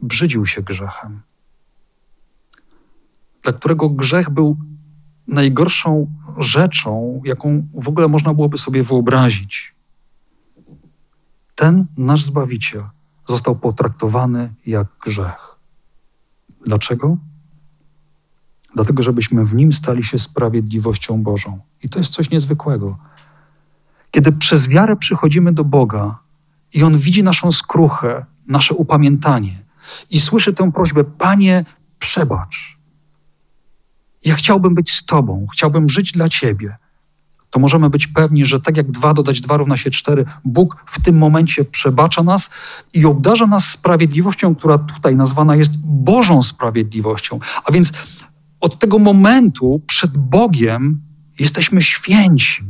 brzydził 0.00 0.46
się 0.46 0.62
grzechem, 0.62 1.22
dla 3.42 3.52
którego 3.52 3.88
grzech 3.88 4.30
był 4.30 4.57
najgorszą 5.26 6.12
rzeczą, 6.38 7.22
jaką 7.24 7.66
w 7.74 7.88
ogóle 7.88 8.09
można 8.09 8.34
byłoby 8.34 8.59
sobie 8.59 8.82
wyobrazić. 8.82 9.74
Ten 11.55 11.86
nasz 11.96 12.24
Zbawiciel 12.24 12.84
został 13.28 13.57
potraktowany 13.57 14.55
jak 14.66 14.86
grzech. 15.05 15.57
Dlaczego? 16.66 17.16
Dlatego, 18.74 19.02
żebyśmy 19.02 19.44
w 19.44 19.55
nim 19.55 19.72
stali 19.72 20.05
się 20.05 20.18
sprawiedliwością 20.18 21.22
Bożą. 21.22 21.61
I 21.82 21.88
to 21.88 21.98
jest 21.98 22.12
coś 22.12 22.30
niezwykłego. 22.30 22.98
Kiedy 24.11 24.32
przez 24.32 24.68
wiarę 24.68 24.96
przychodzimy 24.96 25.52
do 25.52 25.64
Boga 25.64 26.18
i 26.72 26.82
On 26.82 26.98
widzi 26.98 27.22
naszą 27.22 27.52
skruchę, 27.52 28.26
nasze 28.46 28.74
upamiętanie 28.74 29.64
i 30.11 30.20
słyszy 30.20 30.52
tę 30.52 30.72
prośbę: 30.72 31.05
Panie, 31.05 31.64
przebacz. 31.98 32.78
Ja 34.24 34.34
chciałbym 34.34 34.74
być 34.74 34.92
z 34.92 35.05
Tobą, 35.05 35.46
chciałbym 35.52 35.88
żyć 35.90 36.12
dla 36.12 36.28
Ciebie. 36.28 36.76
To 37.55 37.61
możemy 37.61 37.90
być 37.90 38.07
pewni, 38.07 38.44
że 38.44 38.61
tak 38.61 38.76
jak 38.76 38.90
dwa 38.90 39.14
dodać 39.14 39.40
dwa 39.40 39.57
równa 39.57 39.76
się 39.76 39.90
cztery, 39.90 40.24
Bóg 40.44 40.84
w 40.86 41.02
tym 41.02 41.18
momencie 41.18 41.64
przebacza 41.64 42.22
nas 42.22 42.50
i 42.94 43.07
obdarza 43.07 43.46
nas 43.46 43.70
sprawiedliwością, 43.70 44.55
która 44.55 44.78
tutaj 44.78 45.16
nazwana 45.16 45.57
jest 45.57 45.72
Bożą 45.84 46.42
sprawiedliwością. 46.42 47.38
A 47.64 47.72
więc 47.72 47.92
od 48.61 48.78
tego 48.78 48.98
momentu 48.98 49.82
przed 49.86 50.16
Bogiem 50.16 51.02
jesteśmy 51.38 51.82
święci. 51.82 52.64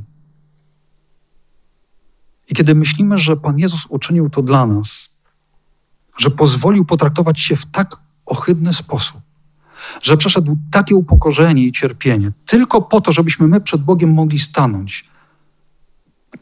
I 2.49 2.55
kiedy 2.55 2.75
myślimy, 2.75 3.19
że 3.19 3.37
Pan 3.37 3.59
Jezus 3.59 3.87
uczynił 3.89 4.31
to 4.31 4.43
dla 4.43 4.67
nas, 4.67 5.09
że 6.19 6.31
pozwolił 6.31 6.85
potraktować 6.85 7.41
się 7.41 7.57
w 7.57 7.67
tak 7.67 7.97
ohydny 8.27 8.75
sposób, 8.75 9.21
że 10.03 10.17
przeszedł 10.17 10.57
takie 10.71 10.95
upokorzenie 10.95 11.63
i 11.63 11.73
cierpienie, 11.73 12.33
tylko 12.47 12.83
po 12.83 13.01
to, 13.01 13.13
żebyśmy 13.13 13.49
my 13.49 13.61
przed 13.61 13.83
Bogiem 13.83 14.13
mogli 14.13 14.39
stanąć, 14.39 15.09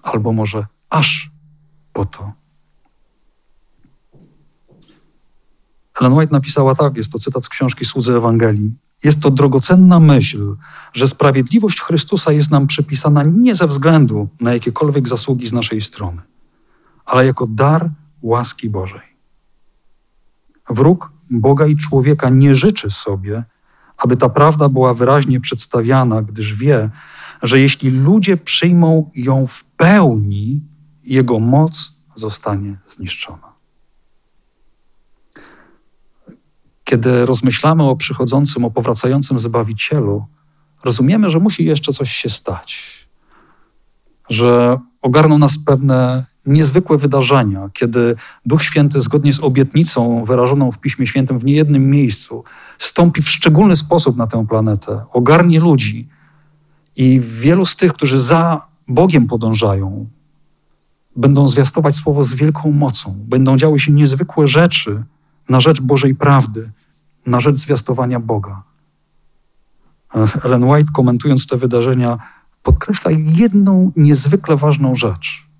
albo 0.02 0.32
może 0.32 0.66
aż 0.90 1.30
po 1.92 2.04
to. 2.04 2.32
Ellen 6.00 6.12
White 6.12 6.32
napisała 6.32 6.74
tak, 6.74 6.96
jest 6.96 7.12
to 7.12 7.18
cytat 7.18 7.44
z 7.44 7.48
książki 7.48 7.84
Słudzy 7.84 8.16
Ewangelii. 8.16 8.78
Jest 9.04 9.20
to 9.20 9.30
drogocenna 9.30 10.00
myśl, 10.00 10.56
że 10.94 11.08
sprawiedliwość 11.08 11.80
Chrystusa 11.80 12.32
jest 12.32 12.50
nam 12.50 12.66
przypisana 12.66 13.22
nie 13.22 13.54
ze 13.54 13.66
względu 13.66 14.28
na 14.40 14.52
jakiekolwiek 14.52 15.08
zasługi 15.08 15.48
z 15.48 15.52
naszej 15.52 15.82
strony, 15.82 16.22
ale 17.04 17.26
jako 17.26 17.46
dar 17.46 17.90
łaski 18.22 18.70
Bożej. 18.70 19.12
Wróg 20.70 21.11
Boga 21.32 21.66
i 21.66 21.76
człowieka 21.76 22.30
nie 22.30 22.54
życzy 22.54 22.90
sobie, 22.90 23.44
aby 23.98 24.16
ta 24.16 24.28
prawda 24.28 24.68
była 24.68 24.94
wyraźnie 24.94 25.40
przedstawiana, 25.40 26.22
gdyż 26.22 26.56
wie, 26.56 26.90
że 27.42 27.60
jeśli 27.60 27.90
ludzie 27.90 28.36
przyjmą 28.36 29.10
ją 29.14 29.46
w 29.46 29.64
pełni, 29.64 30.62
jego 31.04 31.40
moc 31.40 31.92
zostanie 32.14 32.76
zniszczona. 32.86 33.52
Kiedy 36.84 37.26
rozmyślamy 37.26 37.82
o 37.82 37.96
przychodzącym, 37.96 38.64
o 38.64 38.70
powracającym 38.70 39.38
Zbawicielu, 39.38 40.26
rozumiemy, 40.84 41.30
że 41.30 41.38
musi 41.38 41.64
jeszcze 41.64 41.92
coś 41.92 42.12
się 42.12 42.30
stać. 42.30 42.92
Że 44.28 44.78
ogarną 45.02 45.38
nas 45.38 45.58
pewne 45.66 46.24
niezwykłe 46.46 46.98
wydarzenia, 46.98 47.70
kiedy 47.72 48.16
Duch 48.46 48.62
Święty, 48.62 49.00
zgodnie 49.00 49.32
z 49.32 49.40
obietnicą 49.40 50.24
wyrażoną 50.24 50.72
w 50.72 50.78
Piśmie 50.78 51.06
Świętym 51.06 51.38
w 51.38 51.44
niejednym 51.44 51.90
miejscu, 51.90 52.44
stąpi 52.78 53.22
w 53.22 53.30
szczególny 53.30 53.76
sposób 53.76 54.16
na 54.16 54.26
tę 54.26 54.46
planetę, 54.46 55.04
ogarnie 55.12 55.60
ludzi 55.60 56.08
i 56.96 57.20
wielu 57.20 57.64
z 57.64 57.76
tych, 57.76 57.92
którzy 57.92 58.20
za 58.20 58.66
Bogiem 58.88 59.26
podążają, 59.26 60.06
będą 61.16 61.48
zwiastować 61.48 61.96
słowo 61.96 62.24
z 62.24 62.34
wielką 62.34 62.72
mocą, 62.72 63.16
będą 63.18 63.56
działy 63.56 63.80
się 63.80 63.92
niezwykłe 63.92 64.46
rzeczy 64.46 65.04
na 65.48 65.60
rzecz 65.60 65.80
Bożej 65.80 66.14
prawdy, 66.14 66.72
na 67.26 67.40
rzecz 67.40 67.56
zwiastowania 67.56 68.20
Boga. 68.20 68.62
Ellen 70.44 70.64
White, 70.64 70.92
komentując 70.92 71.46
te 71.46 71.56
wydarzenia, 71.56 72.18
podkreśla 72.62 73.10
jedną 73.16 73.92
niezwykle 73.96 74.56
ważną 74.56 74.94
rzecz. 74.94 75.51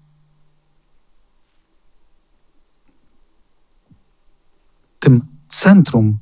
Tym 5.03 5.27
centrum 5.49 6.19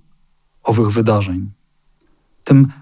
owych 0.63 0.89
wydarzeń, 0.89 1.51
tym 2.45 2.73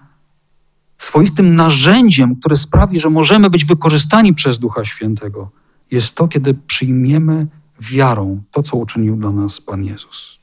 swoistym 0.99 1.57
narzędziem, 1.57 2.37
które 2.37 2.57
sprawi, 2.57 3.01
że 3.01 3.11
możemy 3.11 3.51
być 3.51 3.65
wykorzystani 3.65 4.35
przez 4.35 4.59
Ducha 4.59 4.85
Świętego, 4.85 5.51
jest 5.91 6.17
to, 6.17 6.29
kiedy 6.29 6.55
przyjmiemy 6.55 7.47
wiarą 7.81 8.43
to, 8.51 8.63
co 8.63 8.77
uczynił 8.77 9.17
dla 9.17 9.31
nas 9.31 9.61
Pan 9.61 9.85
Jezus. 9.85 10.39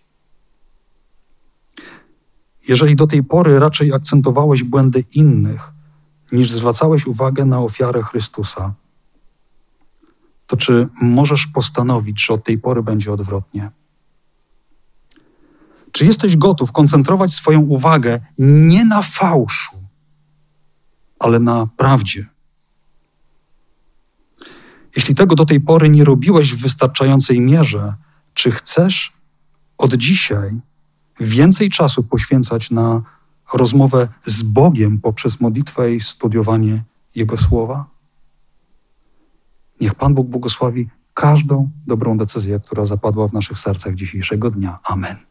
Jeżeli 2.67 2.95
do 2.95 3.07
tej 3.07 3.23
pory 3.23 3.59
raczej 3.59 3.93
akcentowałeś 3.93 4.63
błędy 4.63 5.03
innych, 5.13 5.71
niż 6.31 6.51
zwracałeś 6.51 7.07
uwagę 7.07 7.45
na 7.45 7.59
ofiarę 7.59 8.03
Chrystusa, 8.03 8.73
to 10.47 10.57
czy 10.57 10.87
możesz 11.01 11.47
postanowić, 11.47 12.25
że 12.25 12.33
od 12.33 12.43
tej 12.43 12.57
pory 12.57 12.83
będzie 12.83 13.11
odwrotnie? 13.11 13.71
Czy 15.95 16.05
jesteś 16.05 16.37
gotów 16.37 16.71
koncentrować 16.71 17.33
swoją 17.33 17.61
uwagę 17.61 18.19
nie 18.37 18.85
na 18.85 19.01
fałszu, 19.01 19.75
ale 21.19 21.39
na 21.39 21.67
prawdzie? 21.77 22.25
Jeśli 24.95 25.15
tego 25.15 25.35
do 25.35 25.45
tej 25.45 25.61
pory 25.61 25.89
nie 25.89 26.03
robiłeś 26.03 26.53
w 26.53 26.61
wystarczającej 26.61 27.41
mierze, 27.41 27.93
czy 28.33 28.51
chcesz 28.51 29.13
od 29.77 29.93
dzisiaj 29.93 30.59
więcej 31.19 31.69
czasu 31.69 32.03
poświęcać 32.03 32.71
na 32.71 33.01
rozmowę 33.53 34.07
z 34.25 34.43
Bogiem 34.43 34.99
poprzez 35.01 35.41
modlitwę 35.41 35.95
i 35.95 36.01
studiowanie 36.01 36.83
Jego 37.15 37.37
słowa? 37.37 37.85
Niech 39.81 39.95
Pan 39.95 40.13
Bóg 40.13 40.27
błogosławi 40.27 40.89
każdą 41.13 41.69
dobrą 41.87 42.17
decyzję, 42.17 42.59
która 42.59 42.85
zapadła 42.85 43.27
w 43.27 43.33
naszych 43.33 43.59
sercach 43.59 43.95
dzisiejszego 43.95 44.51
dnia. 44.51 44.79
Amen. 44.83 45.24